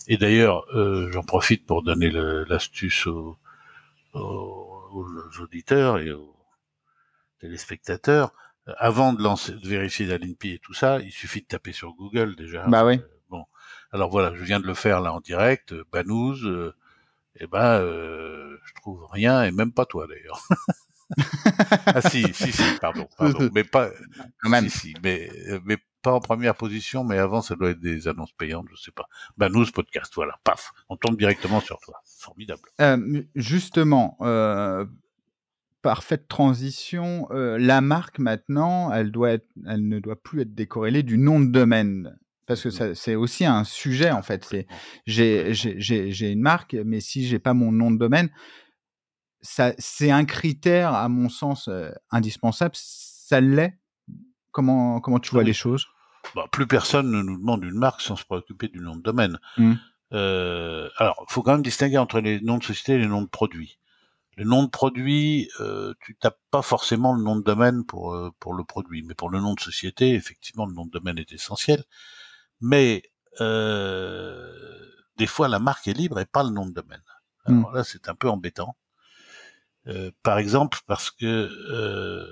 Et 0.07 0.17
d'ailleurs, 0.17 0.65
euh, 0.75 1.11
j'en 1.11 1.23
profite 1.23 1.65
pour 1.65 1.83
donner 1.83 2.09
l'astuce 2.11 3.07
aux, 3.07 3.37
auditeurs 5.39 5.99
et 5.99 6.11
aux 6.11 6.35
téléspectateurs. 7.39 8.33
Avant 8.77 9.11
de 9.13 9.21
lancer, 9.21 9.53
de 9.53 9.67
vérifier 9.67 10.05
la 10.05 10.15
et 10.15 10.59
tout 10.61 10.73
ça, 10.73 10.99
il 10.99 11.11
suffit 11.11 11.41
de 11.41 11.47
taper 11.47 11.73
sur 11.73 11.93
Google 11.93 12.35
déjà. 12.35 12.65
Bah 12.67 12.85
oui. 12.85 12.95
Euh, 12.95 13.19
bon, 13.29 13.45
alors 13.91 14.09
voilà, 14.09 14.33
je 14.35 14.43
viens 14.43 14.59
de 14.59 14.67
le 14.67 14.73
faire 14.73 15.01
là 15.01 15.13
en 15.13 15.19
direct. 15.19 15.73
Banous, 15.91 16.45
euh, 16.45 16.73
eh 17.39 17.47
ben, 17.47 17.81
je 17.81 18.73
trouve 18.75 19.05
rien 19.11 19.43
et 19.43 19.51
même 19.51 19.73
pas 19.73 19.85
toi 19.85 20.07
d'ailleurs. 20.07 20.41
ah 21.87 22.01
si, 22.01 22.33
si, 22.33 22.51
si, 22.53 22.63
pardon, 22.79 23.07
pardon, 23.17 23.49
mais 23.53 23.63
pas, 23.65 23.89
même. 24.45 24.69
Si, 24.69 24.79
si, 24.89 24.93
mais, 25.03 25.29
mais 25.65 25.77
pas 26.03 26.11
en 26.11 26.19
première 26.19 26.53
position, 26.53 27.03
mais 27.03 27.17
avant, 27.17 27.41
ça 27.41 27.55
doit 27.55 27.71
être 27.71 27.79
des 27.79 28.07
annonces 28.07 28.33
payantes, 28.33 28.67
je 28.69 28.75
sais 28.75 28.91
pas. 28.91 29.07
Ben, 29.37 29.49
nous, 29.49 29.65
ce 29.65 29.71
podcast, 29.71 30.11
voilà, 30.15 30.39
paf, 30.43 30.71
on 30.89 30.97
tombe 30.97 31.17
directement 31.17 31.61
sur 31.61 31.79
toi. 31.79 32.01
Formidable. 32.19 32.61
Euh, 32.81 33.23
justement, 33.35 34.17
euh, 34.21 34.85
parfaite 35.81 36.27
transition, 36.27 37.27
euh, 37.31 37.57
la 37.57 37.81
marque 37.81 38.19
maintenant, 38.19 38.91
elle, 38.91 39.11
doit 39.11 39.31
être, 39.31 39.47
elle 39.65 39.87
ne 39.87 39.99
doit 39.99 40.21
plus 40.21 40.41
être 40.41 40.53
décorrélée 40.53 41.03
du 41.03 41.17
nom 41.17 41.39
de 41.39 41.47
domaine. 41.47 42.19
Parce 42.45 42.61
que 42.61 42.93
c'est 42.93 43.15
aussi 43.15 43.45
un 43.45 43.63
sujet, 43.63 44.11
en 44.11 44.21
fait. 44.21 44.53
J'ai 45.05 46.31
une 46.31 46.41
marque, 46.41 46.73
mais 46.73 46.99
si 46.99 47.25
j'ai 47.25 47.39
pas 47.39 47.53
mon 47.53 47.71
nom 47.71 47.89
de 47.89 47.97
domaine, 47.97 48.29
c'est 49.41 50.11
un 50.11 50.25
critère, 50.25 50.93
à 50.93 51.07
mon 51.07 51.29
sens, 51.29 51.69
indispensable. 52.11 52.73
Ça 52.75 53.39
l'est? 53.39 53.79
Comment, 54.51 54.99
comment 54.99 55.19
tu 55.19 55.31
vois 55.31 55.43
les 55.43 55.53
choses? 55.53 55.87
Bah, 56.35 56.45
Plus 56.51 56.67
personne 56.67 57.11
ne 57.11 57.21
nous 57.21 57.37
demande 57.37 57.63
une 57.63 57.77
marque 57.77 58.01
sans 58.01 58.15
se 58.15 58.25
préoccuper 58.25 58.67
du 58.67 58.79
nom 58.79 58.95
de 58.95 59.01
domaine. 59.01 59.39
Mmh. 59.57 59.73
Euh, 60.13 60.89
alors, 60.97 61.25
il 61.27 61.33
faut 61.33 61.41
quand 61.41 61.53
même 61.53 61.63
distinguer 61.63 61.97
entre 61.97 62.19
les 62.19 62.39
noms 62.41 62.57
de 62.57 62.63
société 62.63 62.93
et 62.93 62.97
les 62.99 63.07
noms 63.07 63.21
de 63.21 63.27
produits. 63.27 63.79
Le 64.35 64.45
nom 64.45 64.63
de 64.63 64.69
produit, 64.69 65.49
euh, 65.59 65.93
tu 66.01 66.15
tapes 66.15 66.39
pas 66.49 66.63
forcément 66.63 67.13
le 67.13 67.21
nom 67.21 67.35
de 67.35 67.43
domaine 67.43 67.85
pour 67.85 68.13
euh, 68.13 68.31
pour 68.39 68.53
le 68.53 68.63
produit, 68.63 69.03
mais 69.03 69.13
pour 69.13 69.29
le 69.29 69.39
nom 69.39 69.53
de 69.53 69.59
société, 69.59 70.13
effectivement, 70.15 70.65
le 70.65 70.73
nom 70.73 70.85
de 70.85 70.91
domaine 70.91 71.19
est 71.19 71.31
essentiel. 71.33 71.83
Mais 72.59 73.03
euh, 73.41 74.51
des 75.17 75.27
fois, 75.27 75.47
la 75.47 75.59
marque 75.59 75.87
est 75.87 75.93
libre 75.93 76.19
et 76.19 76.25
pas 76.25 76.43
le 76.43 76.49
nom 76.49 76.65
de 76.65 76.73
domaine. 76.73 77.03
Mmh. 77.47 77.59
Alors 77.59 77.73
là, 77.73 77.83
c'est 77.83 78.09
un 78.09 78.15
peu 78.15 78.29
embêtant. 78.29 78.75
Euh, 79.87 80.11
par 80.23 80.37
exemple, 80.37 80.79
parce 80.87 81.11
que 81.11 81.25
euh, 81.25 82.31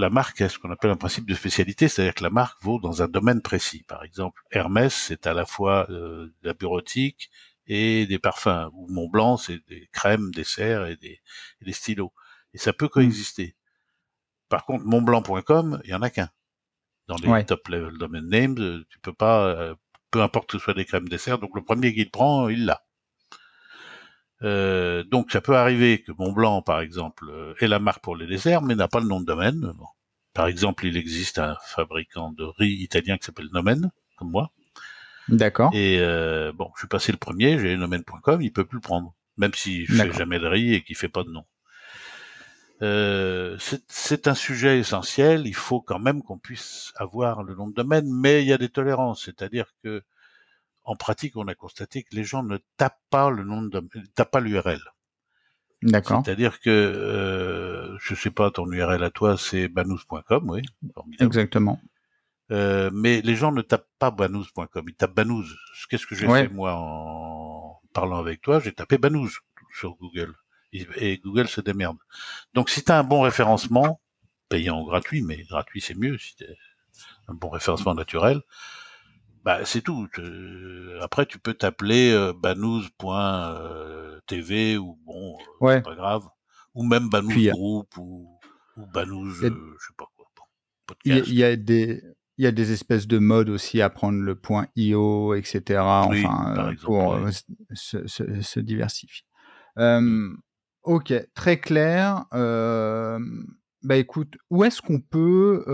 la 0.00 0.10
marque 0.10 0.40
est 0.40 0.48
ce 0.48 0.58
qu'on 0.58 0.70
appelle 0.70 0.90
un 0.90 0.96
principe 0.96 1.28
de 1.28 1.34
spécialité, 1.34 1.86
c'est-à-dire 1.88 2.14
que 2.14 2.24
la 2.24 2.30
marque 2.30 2.62
vaut 2.62 2.80
dans 2.80 3.02
un 3.02 3.08
domaine 3.08 3.42
précis. 3.42 3.84
Par 3.86 4.02
exemple, 4.02 4.42
Hermès, 4.50 4.94
c'est 4.94 5.26
à 5.26 5.34
la 5.34 5.46
fois 5.46 5.86
euh, 5.90 6.26
de 6.42 6.48
la 6.48 6.54
bureautique 6.54 7.30
et 7.66 8.06
des 8.06 8.18
parfums, 8.18 8.70
ou 8.72 8.88
Montblanc, 8.88 9.36
c'est 9.36 9.60
des 9.68 9.88
crèmes, 9.92 10.32
des 10.32 10.44
serres 10.44 10.86
et 10.86 10.96
des, 10.96 11.20
stylos. 11.72 12.12
Et 12.52 12.58
ça 12.58 12.72
peut 12.72 12.88
coexister. 12.88 13.54
Par 14.48 14.64
contre, 14.64 14.84
montblanc.com, 14.84 15.80
il 15.84 15.90
y 15.90 15.94
en 15.94 16.02
a 16.02 16.10
qu'un. 16.10 16.30
Dans 17.06 17.16
les 17.16 17.44
top 17.44 17.68
level 17.68 17.98
domain 17.98 18.22
names, 18.22 18.58
euh, 18.58 18.84
tu 18.88 18.98
peux 19.00 19.12
pas, 19.12 19.46
euh, 19.46 19.74
peu 20.10 20.22
importe 20.22 20.50
que 20.50 20.58
ce 20.58 20.64
soit 20.64 20.74
des 20.74 20.84
crèmes, 20.84 21.08
des 21.08 21.18
serres, 21.18 21.38
donc 21.38 21.54
le 21.54 21.62
premier 21.62 21.94
qu'il 21.94 22.10
prend, 22.10 22.48
il 22.48 22.64
l'a. 22.64 22.82
Euh, 24.42 25.04
donc 25.04 25.30
ça 25.32 25.40
peut 25.40 25.56
arriver 25.56 26.02
que 26.02 26.12
Montblanc, 26.12 26.62
par 26.62 26.80
exemple, 26.80 27.28
euh, 27.30 27.54
ait 27.60 27.68
la 27.68 27.78
marque 27.78 28.02
pour 28.02 28.16
les 28.16 28.26
desserts, 28.26 28.62
mais 28.62 28.74
n'a 28.74 28.88
pas 28.88 29.00
le 29.00 29.06
nom 29.06 29.20
de 29.20 29.26
domaine. 29.26 29.72
Par 30.32 30.46
exemple, 30.46 30.86
il 30.86 30.96
existe 30.96 31.38
un 31.38 31.56
fabricant 31.66 32.32
de 32.32 32.44
riz 32.44 32.72
italien 32.82 33.18
qui 33.18 33.26
s'appelle 33.26 33.48
Nomen, 33.52 33.90
comme 34.16 34.30
moi. 34.30 34.50
D'accord. 35.28 35.70
Et 35.74 35.98
euh, 36.00 36.52
bon, 36.52 36.70
je 36.74 36.80
suis 36.80 36.88
passé 36.88 37.12
le 37.12 37.18
premier, 37.18 37.58
j'ai 37.58 37.76
nomen.com, 37.76 38.40
il 38.40 38.52
peut 38.52 38.64
plus 38.64 38.76
le 38.76 38.82
prendre, 38.82 39.14
même 39.36 39.54
s'il 39.54 39.86
fait 39.86 40.12
jamais 40.12 40.38
de 40.38 40.46
riz 40.46 40.74
et 40.74 40.82
qu'il 40.82 40.96
fait 40.96 41.08
pas 41.08 41.22
de 41.22 41.30
nom. 41.30 41.44
Euh, 42.82 43.58
c'est 43.88 44.26
un 44.26 44.34
sujet 44.34 44.78
essentiel. 44.78 45.46
Il 45.46 45.54
faut 45.54 45.80
quand 45.80 45.98
même 45.98 46.22
qu'on 46.22 46.38
puisse 46.38 46.92
avoir 46.96 47.42
le 47.42 47.54
nom 47.54 47.68
de 47.68 47.74
domaine, 47.74 48.10
mais 48.10 48.42
il 48.42 48.48
y 48.48 48.52
a 48.52 48.58
des 48.58 48.70
tolérances, 48.70 49.24
c'est-à-dire 49.24 49.66
que 49.84 50.02
en 50.84 50.96
pratique, 50.96 51.36
on 51.36 51.46
a 51.48 51.54
constaté 51.54 52.02
que 52.02 52.14
les 52.14 52.24
gens 52.24 52.42
ne 52.42 52.58
tapent 52.76 53.02
pas 53.10 53.30
le 53.30 53.44
nom 53.44 53.62
de 53.62 53.82
tapent 54.14 54.30
pas 54.30 54.40
l'URL. 54.40 54.80
D'accord. 55.82 56.22
C'est-à-dire 56.24 56.60
que 56.60 56.70
euh, 56.70 57.96
je 57.98 58.14
sais 58.14 58.30
pas 58.30 58.50
ton 58.50 58.70
URL 58.70 59.02
à 59.02 59.10
toi, 59.10 59.38
c'est 59.38 59.68
banous.com, 59.68 60.50
oui. 60.50 60.62
Exactement. 61.20 61.80
mais 62.50 63.22
les 63.22 63.36
gens 63.36 63.52
ne 63.52 63.62
tapent 63.62 63.88
pas 63.98 64.10
banous.com, 64.10 64.84
ils 64.88 64.94
tapent 64.94 65.14
banous. 65.14 65.46
Qu'est-ce 65.88 66.06
que 66.06 66.14
j'ai 66.14 66.28
fait 66.28 66.48
moi 66.48 66.74
en 66.74 67.80
parlant 67.92 68.18
avec 68.18 68.42
toi? 68.42 68.60
J'ai 68.60 68.72
tapé 68.72 68.98
banous 68.98 69.38
sur 69.72 69.96
Google 69.96 70.34
et 70.72 71.18
Google 71.18 71.48
se 71.48 71.60
démerde. 71.60 71.98
Donc 72.54 72.70
si 72.70 72.84
tu 72.84 72.92
as 72.92 72.98
un 72.98 73.04
bon 73.04 73.22
référencement, 73.22 74.00
payant 74.48 74.80
ou 74.80 74.84
gratuit, 74.84 75.22
mais 75.22 75.42
gratuit 75.44 75.80
c'est 75.80 75.96
mieux 75.96 76.18
si 76.18 76.36
tu 76.36 76.44
un 77.28 77.34
bon 77.34 77.48
référencement 77.48 77.94
naturel, 77.94 78.42
bah 79.44 79.64
c'est 79.64 79.80
tout. 79.82 80.08
Après 81.00 81.26
tu 81.26 81.38
peux 81.38 81.54
t'appeler 81.54 82.12
euh, 82.12 82.32
banous.tv 82.32 82.98
ou 84.78 84.98
bon, 85.04 85.36
euh, 85.62 85.74
c'est 85.74 85.82
pas 85.82 85.94
grave, 85.94 86.28
ou 86.74 86.84
même 86.84 87.08
banous 87.08 87.50
group 87.50 87.96
ou, 87.96 88.28
ou 88.76 88.86
banous, 88.86 89.44
euh, 89.44 89.76
je 89.78 89.86
sais 89.86 89.94
pas 89.96 90.06
quoi. 90.16 90.26
il 91.04 91.34
y, 91.34 91.44
a 91.44 91.56
des 91.56 92.02
il 92.38 92.44
y 92.44 92.46
a 92.46 92.52
des 92.52 92.72
espèces 92.72 93.06
de 93.06 93.18
modes 93.18 93.48
aussi 93.48 93.80
à 93.82 93.90
prendre 93.90 94.18
le 94.18 94.34
point 94.34 94.66
IO, 94.76 95.34
etc. 95.34 95.80
enfin, 95.80 96.74
pour 96.82 97.18
se, 97.74 98.06
se, 98.06 98.40
se, 98.42 98.60
diversifier. 98.60 99.26
Euh, 99.78 100.30
Ok, 100.82 101.12
très 101.34 101.60
clair. 101.60 102.24
Bah 103.82 103.96
écoute, 103.96 104.36
où 104.50 104.64
est-ce 104.64 104.82
qu'on 104.82 105.00
peut 105.00 105.64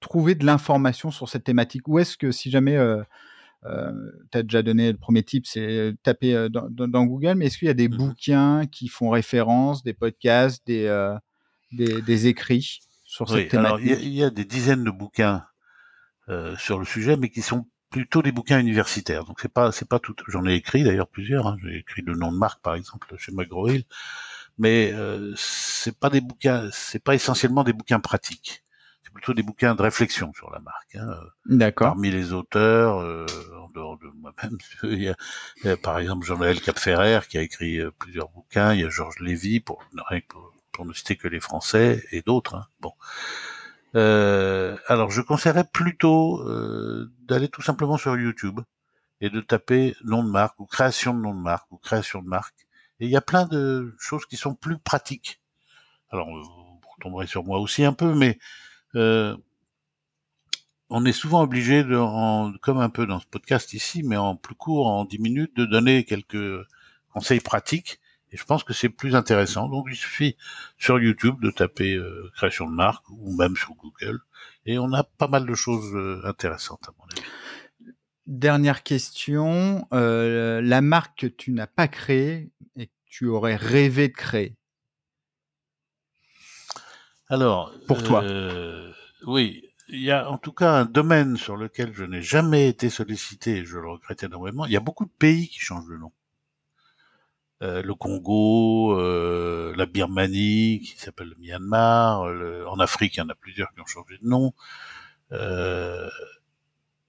trouver 0.00 0.34
de 0.34 0.46
l'information 0.46 1.10
sur 1.10 1.28
cette 1.28 1.44
thématique? 1.44 1.88
Où 1.88 1.98
est-ce 1.98 2.16
que, 2.16 2.30
si 2.30 2.50
jamais 2.50 2.76
euh, 2.76 3.02
tu 4.30 4.38
as 4.38 4.42
déjà 4.42 4.62
donné 4.62 4.92
le 4.92 4.98
premier 4.98 5.22
type, 5.22 5.46
c'est 5.46 5.94
taper 6.02 6.48
dans, 6.50 7.04
Google, 7.04 7.34
mais 7.34 7.46
est-ce 7.46 7.58
qu'il 7.58 7.66
y 7.66 7.70
a 7.70 7.74
des 7.74 7.88
mmh 7.88 7.96
bouquins 7.96 8.66
qui 8.66 8.88
font 8.88 9.10
référence, 9.10 9.82
des 9.82 9.94
podcasts, 9.94 10.66
des, 10.66 11.16
des, 11.72 12.26
écrits 12.26 12.80
sur 13.04 13.28
cette 13.28 13.48
thématique? 13.48 13.98
il 14.00 14.14
y, 14.14 14.22
a 14.22 14.30
des 14.30 14.44
dizaines 14.44 14.84
de 14.84 14.90
bouquins 14.90 15.44
sur 16.58 16.78
le 16.78 16.84
sujet, 16.84 17.16
mais 17.16 17.30
qui 17.30 17.42
sont 17.42 17.66
plutôt 17.90 18.22
des 18.22 18.32
bouquins 18.32 18.58
universitaires. 18.58 19.24
Donc 19.24 19.40
c'est 19.40 19.52
pas 19.52 19.72
c'est 19.72 19.88
pas 19.88 19.98
tout. 19.98 20.14
J'en 20.28 20.46
ai 20.46 20.54
écrit 20.54 20.84
d'ailleurs 20.84 21.08
plusieurs. 21.08 21.46
Hein. 21.46 21.56
J'ai 21.62 21.78
écrit 21.78 22.02
le 22.02 22.14
nom 22.14 22.32
de 22.32 22.36
marque 22.36 22.62
par 22.62 22.74
exemple 22.74 23.14
chez 23.16 23.32
McGraw-Hill, 23.32 23.84
mais 24.58 24.92
euh, 24.92 25.32
c'est 25.36 25.98
pas 25.98 26.10
des 26.10 26.20
bouquins. 26.20 26.68
C'est 26.72 27.02
pas 27.02 27.14
essentiellement 27.14 27.64
des 27.64 27.72
bouquins 27.72 28.00
pratiques. 28.00 28.64
C'est 29.02 29.12
plutôt 29.12 29.34
des 29.34 29.42
bouquins 29.42 29.74
de 29.74 29.82
réflexion 29.82 30.32
sur 30.34 30.50
la 30.50 30.58
marque. 30.60 30.96
Hein. 30.96 31.16
D'accord. 31.46 31.88
Parmi 31.88 32.10
les 32.10 32.32
auteurs, 32.32 33.00
euh, 33.00 33.26
en 33.60 33.68
dehors 33.70 33.98
de 33.98 34.08
moi-même, 34.08 34.58
il 34.84 35.02
y, 35.02 35.68
a, 35.68 35.76
par 35.76 35.98
exemple 35.98 36.26
Jean-Noël 36.26 36.60
Capferrer 36.60 37.20
qui 37.28 37.38
a 37.38 37.42
écrit 37.42 37.78
euh, 37.78 37.90
plusieurs 37.98 38.28
bouquins. 38.28 38.74
Il 38.74 38.80
y 38.80 38.84
a 38.84 38.88
Georges 38.90 39.20
Lévy 39.20 39.60
pour, 39.60 39.82
pour, 40.28 40.52
pour 40.72 40.86
ne 40.86 40.92
citer 40.92 41.16
que 41.16 41.28
les 41.28 41.40
Français 41.40 42.04
et 42.12 42.22
d'autres. 42.22 42.56
Hein. 42.56 42.66
Bon. 42.80 42.92
Euh, 43.94 44.76
alors, 44.86 45.10
je 45.10 45.20
conseillerais 45.20 45.64
plutôt 45.64 46.40
euh, 46.42 47.10
d'aller 47.22 47.48
tout 47.48 47.62
simplement 47.62 47.96
sur 47.96 48.16
YouTube 48.16 48.60
et 49.20 49.30
de 49.30 49.40
taper 49.40 49.96
nom 50.04 50.22
de 50.22 50.30
marque 50.30 50.60
ou 50.60 50.66
création 50.66 51.14
de 51.14 51.20
nom 51.20 51.34
de 51.34 51.40
marque 51.40 51.70
ou 51.72 51.78
création 51.78 52.22
de 52.22 52.28
marque. 52.28 52.67
Et 53.00 53.06
il 53.06 53.10
y 53.10 53.16
a 53.16 53.20
plein 53.20 53.46
de 53.46 53.94
choses 53.98 54.26
qui 54.26 54.36
sont 54.36 54.54
plus 54.54 54.78
pratiques. 54.78 55.40
Alors, 56.10 56.28
vous 56.28 56.80
tomberez 57.00 57.26
sur 57.26 57.44
moi 57.44 57.58
aussi 57.58 57.84
un 57.84 57.92
peu, 57.92 58.14
mais 58.14 58.38
euh, 58.94 59.36
on 60.90 61.04
est 61.04 61.12
souvent 61.12 61.42
obligé, 61.42 61.84
de, 61.84 62.58
comme 62.58 62.78
un 62.78 62.90
peu 62.90 63.06
dans 63.06 63.20
ce 63.20 63.26
podcast 63.26 63.72
ici, 63.72 64.02
mais 64.02 64.16
en 64.16 64.36
plus 64.36 64.54
court, 64.54 64.86
en 64.86 65.04
10 65.04 65.18
minutes, 65.18 65.56
de 65.56 65.64
donner 65.64 66.04
quelques 66.04 66.66
conseils 67.12 67.40
pratiques 67.40 68.00
et 68.30 68.36
je 68.36 68.44
pense 68.44 68.62
que 68.62 68.72
c'est 68.72 68.88
plus 68.88 69.14
intéressant. 69.14 69.68
Donc 69.68 69.86
il 69.88 69.96
suffit 69.96 70.36
sur 70.76 70.98
YouTube 70.98 71.40
de 71.40 71.50
taper 71.50 71.94
euh, 71.94 72.30
création 72.34 72.66
de 72.66 72.74
marque 72.74 73.08
ou 73.10 73.34
même 73.36 73.56
sur 73.56 73.74
Google. 73.74 74.20
Et 74.66 74.78
on 74.78 74.92
a 74.92 75.02
pas 75.02 75.28
mal 75.28 75.46
de 75.46 75.54
choses 75.54 75.94
euh, 75.94 76.20
intéressantes 76.24 76.88
à 76.88 76.92
mon 76.98 77.04
avis. 77.06 77.26
Dernière 78.28 78.82
question. 78.82 79.88
Euh, 79.94 80.60
la 80.60 80.82
marque 80.82 81.20
que 81.20 81.26
tu 81.26 81.50
n'as 81.50 81.66
pas 81.66 81.88
créée 81.88 82.52
et 82.76 82.88
que 82.88 82.92
tu 83.06 83.26
aurais 83.26 83.56
rêvé 83.56 84.08
de 84.08 84.12
créer? 84.12 84.54
Alors, 87.28 87.72
pour 87.86 88.02
toi 88.02 88.22
Oui, 89.26 89.62
il 89.88 90.02
y 90.02 90.10
a 90.10 90.30
en 90.30 90.36
tout 90.36 90.52
cas 90.52 90.72
un 90.72 90.84
domaine 90.84 91.38
sur 91.38 91.56
lequel 91.56 91.94
je 91.94 92.04
n'ai 92.04 92.20
jamais 92.20 92.68
été 92.68 92.90
sollicité 92.90 93.56
et 93.56 93.64
je 93.64 93.78
le 93.78 93.88
regrette 93.88 94.22
énormément. 94.22 94.66
Il 94.66 94.72
y 94.72 94.76
a 94.76 94.80
beaucoup 94.80 95.06
de 95.06 95.14
pays 95.18 95.48
qui 95.48 95.60
changent 95.60 95.88
de 95.88 95.96
nom. 95.96 96.12
Euh, 97.62 97.80
le 97.80 97.94
Congo, 97.94 98.92
euh, 98.92 99.72
la 99.74 99.86
Birmanie, 99.86 100.80
qui 100.80 100.98
s'appelle 100.98 101.28
le 101.28 101.36
Myanmar. 101.36 102.20
en 102.20 102.78
Afrique, 102.78 103.16
il 103.16 103.20
y 103.20 103.22
en 103.22 103.30
a 103.30 103.34
plusieurs 103.34 103.72
qui 103.72 103.80
ont 103.80 103.86
changé 103.86 104.18
de 104.20 104.28
nom. 104.28 104.52
Euh, 105.32 106.10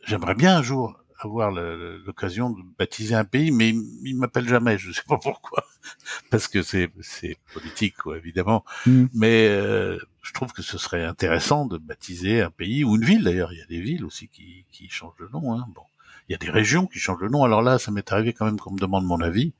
j'aimerais 0.05 0.35
bien 0.35 0.55
un 0.55 0.63
jour 0.63 0.95
avoir 1.19 1.51
l'occasion 1.51 2.49
de 2.49 2.61
baptiser 2.77 3.15
un 3.15 3.25
pays, 3.25 3.51
mais 3.51 3.69
il, 3.69 4.15
m'appelle 4.15 4.47
jamais. 4.47 4.77
Je 4.77 4.89
ne 4.89 4.93
sais 4.93 5.03
pas 5.07 5.17
pourquoi, 5.17 5.65
parce 6.31 6.47
que 6.47 6.61
c'est 6.61 6.89
politique, 7.53 7.97
quoi, 7.97 8.17
évidemment. 8.17 8.63
Mm. 8.85 9.05
Mais 9.13 9.47
je 10.21 10.33
trouve 10.33 10.53
que 10.53 10.61
ce 10.61 10.77
serait 10.77 11.03
intéressant 11.03 11.65
de 11.65 11.77
baptiser 11.77 12.41
un 12.41 12.51
pays 12.51 12.83
ou 12.83 12.95
une 12.95 13.05
ville. 13.05 13.23
D'ailleurs, 13.23 13.51
il 13.53 13.59
y 13.59 13.61
a 13.61 13.65
des 13.65 13.81
villes 13.81 14.05
aussi 14.05 14.27
qui, 14.27 14.65
qui 14.71 14.89
changent 14.89 15.17
de 15.19 15.27
nom. 15.31 15.53
Hein. 15.53 15.65
Bon, 15.73 15.83
il 16.27 16.33
y 16.33 16.35
a 16.35 16.37
des 16.37 16.51
régions 16.51 16.85
qui 16.85 16.99
changent 16.99 17.21
de 17.21 17.27
nom. 17.27 17.43
Alors 17.43 17.61
là, 17.61 17.79
ça 17.79 17.91
m'est 17.91 18.11
arrivé 18.11 18.33
quand 18.33 18.45
même 18.45 18.59
qu'on 18.59 18.73
me 18.73 18.79
demande 18.79 19.05
mon 19.05 19.21
avis. 19.21 19.53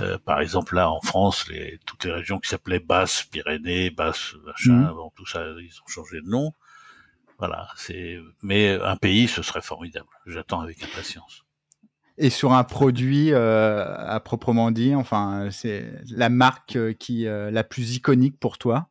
Euh, 0.00 0.18
par 0.18 0.40
exemple, 0.40 0.74
là, 0.74 0.90
en 0.90 1.00
France, 1.00 1.48
les, 1.48 1.78
toutes 1.86 2.04
les 2.04 2.12
régions 2.12 2.38
qui 2.38 2.48
s'appelaient 2.48 2.80
Basse, 2.80 3.24
Pyrénées, 3.24 3.90
Basse, 3.90 4.34
machin, 4.44 4.72
mmh. 4.72 4.96
tout 5.16 5.26
ça, 5.26 5.44
ils 5.60 5.80
ont 5.84 5.88
changé 5.88 6.20
de 6.20 6.28
nom. 6.28 6.52
Voilà, 7.38 7.68
c'est, 7.76 8.18
mais 8.42 8.78
un 8.80 8.96
pays, 8.96 9.28
ce 9.28 9.42
serait 9.42 9.62
formidable. 9.62 10.08
J'attends 10.26 10.60
avec 10.60 10.82
impatience. 10.82 11.44
Et 12.16 12.30
sur 12.30 12.52
un 12.52 12.62
produit 12.62 13.32
euh, 13.32 13.84
à 13.98 14.20
proprement 14.20 14.70
dit, 14.70 14.94
enfin, 14.94 15.48
c'est 15.50 15.92
la 16.10 16.28
marque 16.28 16.76
euh, 16.76 16.92
qui 16.92 17.24
la 17.24 17.64
plus 17.64 17.96
iconique 17.96 18.38
pour 18.38 18.58
toi? 18.58 18.88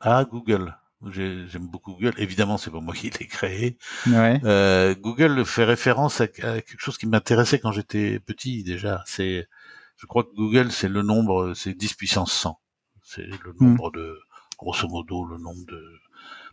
Ah, 0.00 0.24
Google. 0.24 0.74
J'aime 1.08 1.66
beaucoup 1.68 1.92
Google. 1.92 2.14
Évidemment, 2.18 2.58
c'est 2.58 2.70
pas 2.70 2.80
moi 2.80 2.94
qui 2.94 3.08
l'ai 3.10 3.26
créé. 3.26 3.78
Ouais. 4.06 4.40
Euh, 4.44 4.94
Google 4.94 5.44
fait 5.46 5.64
référence 5.64 6.20
à, 6.20 6.28
quelque 6.28 6.78
chose 6.78 6.98
qui 6.98 7.06
m'intéressait 7.06 7.58
quand 7.58 7.72
j'étais 7.72 8.20
petit 8.20 8.62
déjà. 8.62 9.02
C'est, 9.06 9.48
je 9.96 10.06
crois 10.06 10.24
que 10.24 10.34
Google, 10.34 10.70
c'est 10.70 10.88
le 10.88 11.02
nombre, 11.02 11.54
c'est 11.54 11.72
10 11.72 11.94
puissance 11.94 12.32
100. 12.32 12.60
C'est 13.02 13.26
le 13.26 13.52
hmm. 13.58 13.64
nombre 13.64 13.90
de, 13.92 14.18
grosso 14.58 14.88
modo, 14.88 15.24
le 15.24 15.38
nombre 15.38 15.64
de 15.66 15.82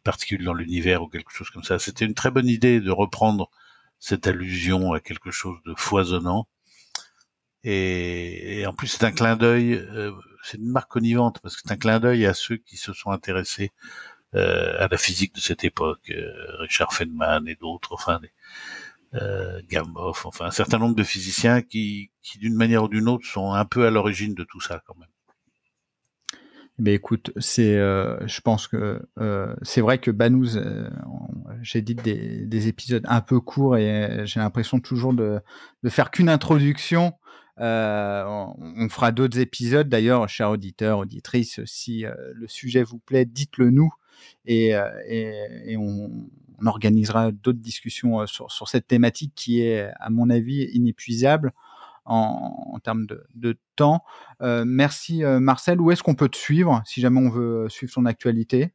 particules 0.07 0.45
dans 0.45 0.53
l'univers 0.53 1.03
ou 1.03 1.07
quelque 1.09 1.33
chose 1.33 1.49
comme 1.49 1.63
ça. 1.63 1.79
C'était 1.79 2.05
une 2.05 2.13
très 2.13 2.31
bonne 2.31 2.47
idée 2.47 2.79
de 2.79 2.91
reprendre 2.91 3.49
cette 3.99 4.25
allusion 4.25 4.93
à 4.93 5.01
quelque 5.01 5.31
chose 5.31 5.57
de 5.65 5.73
foisonnant. 5.75 6.47
Et, 7.65 8.63
en 8.65 8.73
plus, 8.73 8.87
c'est 8.87 9.03
un 9.03 9.11
clin 9.11 9.35
d'œil, 9.35 9.73
euh, 9.73 10.13
c'est 10.43 10.57
une 10.57 10.71
marque 10.71 10.89
connivante 10.89 11.39
parce 11.41 11.55
que 11.55 11.61
c'est 11.65 11.73
un 11.73 11.77
clin 11.77 11.99
d'œil 11.99 12.25
à 12.25 12.33
ceux 12.33 12.55
qui 12.55 12.77
se 12.77 12.93
sont 12.93 13.11
intéressés 13.11 13.71
euh, 14.35 14.85
à 14.85 14.87
la 14.87 14.97
physique 14.97 15.35
de 15.35 15.41
cette 15.41 15.65
époque, 15.65 16.09
euh, 16.11 16.57
Richard 16.59 16.93
Feynman 16.93 17.47
et 17.47 17.55
d'autres, 17.55 17.93
enfin 17.93 18.21
euh, 19.15 19.61
Gamow, 19.69 20.13
enfin 20.25 20.45
un 20.45 20.51
certain 20.51 20.79
nombre 20.79 20.95
de 20.95 21.03
physiciens 21.03 21.61
qui, 21.61 22.11
qui 22.21 22.37
d'une 22.37 22.55
manière 22.55 22.83
ou 22.83 22.87
d'une 22.87 23.09
autre 23.09 23.25
sont 23.25 23.53
un 23.53 23.65
peu 23.65 23.85
à 23.87 23.91
l'origine 23.91 24.35
de 24.35 24.45
tout 24.45 24.61
ça 24.61 24.81
quand 24.85 24.95
même. 24.97 25.16
Mais 26.79 26.93
écoute, 26.93 27.31
c'est, 27.37 27.75
euh, 27.75 28.17
je 28.27 28.39
pense 28.41 28.67
que 28.67 29.01
euh, 29.19 29.55
c'est 29.63 29.81
vrai 29.81 29.97
que 29.97 30.11
Banous, 30.11 30.57
euh, 30.57 30.89
j'ai 31.61 31.81
dit 31.81 31.95
des, 31.95 32.45
des, 32.45 32.67
épisodes 32.67 33.03
un 33.07 33.21
peu 33.21 33.39
courts 33.39 33.77
et 33.77 34.21
j'ai 34.25 34.39
l'impression 34.39 34.79
toujours 34.79 35.13
de, 35.13 35.39
de 35.83 35.89
faire 35.89 36.11
qu'une 36.11 36.29
introduction. 36.29 37.13
On, 37.59 38.53
on, 38.59 38.89
fera 38.89 39.11
d'autres 39.11 39.39
épisodes 39.39 39.89
d'ailleurs, 39.89 40.29
chers 40.29 40.51
auditeurs, 40.51 40.99
auditrices, 40.99 41.59
si 41.65 42.03
le 42.03 42.47
sujet 42.47 42.83
vous 42.83 42.99
plaît, 42.99 43.25
dites-le 43.25 43.71
nous 43.71 43.91
et, 44.45 44.75
euh, 44.75 44.89
et, 45.07 45.33
et 45.65 45.77
on, 45.77 46.11
on, 46.59 46.65
organisera 46.65 47.31
d'autres 47.31 47.59
discussions 47.59 48.21
euh, 48.21 48.25
sur, 48.25 48.51
sur, 48.51 48.67
cette 48.67 48.87
thématique 48.87 49.33
qui 49.35 49.61
est, 49.61 49.89
à 49.99 50.09
mon 50.09 50.29
avis, 50.29 50.63
inépuisable 50.73 51.53
en, 52.07 52.71
en 52.73 52.79
termes 52.79 53.05
de, 53.05 53.25
de 53.35 53.57
temps. 53.75 54.03
Euh, 54.41 54.63
merci 54.65 55.23
Marcel. 55.23 55.79
Où 55.81 55.91
est-ce 55.91 56.03
qu'on 56.03 56.15
peut 56.15 56.29
te 56.29 56.37
suivre 56.37 56.81
si 56.85 57.01
jamais 57.01 57.19
on 57.19 57.29
veut 57.29 57.69
suivre 57.69 57.91
son 57.91 58.05
actualité? 58.05 58.73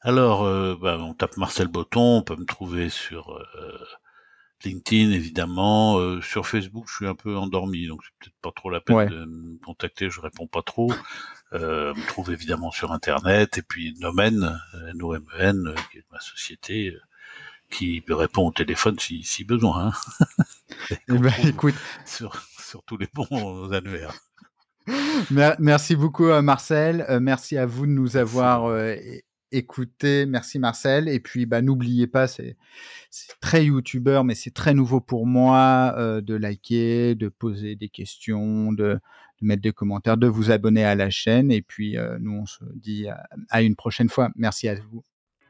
Alors, 0.00 0.42
euh, 0.42 0.76
bah, 0.80 0.98
on 1.00 1.14
tape 1.14 1.36
Marcel 1.36 1.68
Botton, 1.68 2.18
on 2.18 2.22
peut 2.22 2.36
me 2.36 2.44
trouver 2.44 2.88
sur 2.88 3.38
LinkedIn 4.64 5.10
évidemment, 5.12 5.98
euh, 5.98 6.20
sur 6.20 6.46
Facebook 6.46 6.86
je 6.88 6.94
suis 6.94 7.06
un 7.06 7.14
peu 7.14 7.36
endormi 7.36 7.86
donc 7.86 8.00
c'est 8.04 8.12
peut-être 8.18 8.40
pas 8.40 8.52
trop 8.54 8.70
la 8.70 8.80
peine 8.80 9.08
de 9.08 9.24
me 9.24 9.58
contacter, 9.64 10.10
je 10.10 10.20
réponds 10.20 10.46
pas 10.46 10.62
trop. 10.62 10.92
Euh, 11.52 11.92
me 11.94 12.06
trouve 12.06 12.32
évidemment 12.32 12.70
sur 12.70 12.92
internet 12.92 13.58
et 13.58 13.62
puis 13.62 13.94
Nomen, 14.00 14.58
N-O-M-E-N, 14.94 15.68
euh, 15.68 15.74
qui 15.90 15.98
est 15.98 16.04
ma 16.10 16.18
société 16.18 16.88
euh, 16.88 17.00
qui 17.70 18.02
répond 18.08 18.48
au 18.48 18.52
téléphone 18.52 18.98
si, 18.98 19.22
si 19.22 19.44
besoin. 19.44 19.88
Hein. 19.88 20.24
eh 21.08 21.18
ben, 21.18 21.32
écoute, 21.44 21.74
sur, 22.04 22.36
sur 22.58 22.82
tous 22.84 22.96
les 22.96 23.08
bons 23.12 23.72
annuaires. 23.72 24.14
Merci 25.30 25.94
beaucoup 25.94 26.26
Marcel, 26.42 27.06
merci 27.20 27.56
à 27.56 27.66
vous 27.66 27.86
de 27.86 27.92
nous 27.92 28.16
avoir 28.16 28.68
écouté. 29.52 30.26
Merci 30.26 30.58
Marcel. 30.58 31.08
Et 31.08 31.20
puis, 31.20 31.46
bah, 31.46 31.62
n'oubliez 31.62 32.06
pas, 32.06 32.26
c'est 32.26 32.56
très 33.40 33.66
youtubeur, 33.66 34.24
mais 34.24 34.34
c'est 34.34 34.52
très 34.52 34.74
nouveau 34.74 35.00
pour 35.00 35.26
moi 35.26 35.94
euh, 35.96 36.20
de 36.20 36.34
liker, 36.34 37.14
de 37.14 37.28
poser 37.28 37.76
des 37.76 37.88
questions, 37.88 38.72
de, 38.72 38.98
mettre 39.40 39.62
des 39.62 39.72
commentaires, 39.72 40.16
de 40.16 40.28
vous 40.28 40.50
abonner 40.50 40.84
à 40.84 40.94
la 40.94 41.10
chaîne. 41.10 41.50
Et 41.50 41.62
puis, 41.62 41.96
euh, 41.96 42.16
nous, 42.20 42.32
on 42.32 42.46
se 42.46 42.64
dit 42.74 43.06
à, 43.50 43.62
une 43.62 43.76
prochaine 43.76 44.08
fois. 44.08 44.30
Merci 44.36 44.68
à 44.68 44.74
vous. 44.74 45.02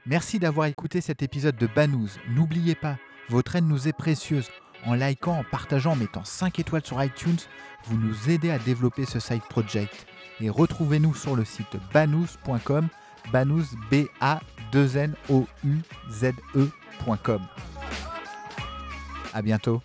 Merci 0.07 0.39
d'avoir 0.39 0.67
écouté 0.67 1.01
cet 1.01 1.23
épisode 1.23 1.57
de 1.57 1.69
Banous. 1.69 2.19
N'oubliez 2.35 2.75
pas, 2.75 2.99
votre 3.29 3.55
aide 3.57 3.69
nous 3.69 3.87
est 3.87 3.97
précieuse. 3.97 4.49
En 4.85 4.95
likant, 4.95 5.39
en 5.39 5.45
partageant, 5.45 5.93
en 5.93 5.97
mettant 5.97 6.25
5 6.25 6.59
étoiles 6.59 6.85
sur 6.85 7.03
iTunes, 7.03 7.39
vous 7.85 7.97
nous 7.97 8.31
aidez 8.31 8.51
à 8.51 8.59
développer 8.59 9.05
ce 9.05 9.21
side 9.21 9.43
project. 9.49 10.07
Et 10.41 10.51
retrouvez-nous 10.51 11.15
sur 11.15 11.37
le 11.37 11.45
site 11.45 11.77
banous.com, 11.93 12.89
banous 13.33 13.65
b 13.91 14.07
a 14.21 14.41
2 14.73 14.97
n 14.97 15.15
o 15.29 15.47
u 15.65 15.79
z 16.11 16.33
e.com. 16.57 17.41
À 19.33 19.43
bientôt. 19.43 19.81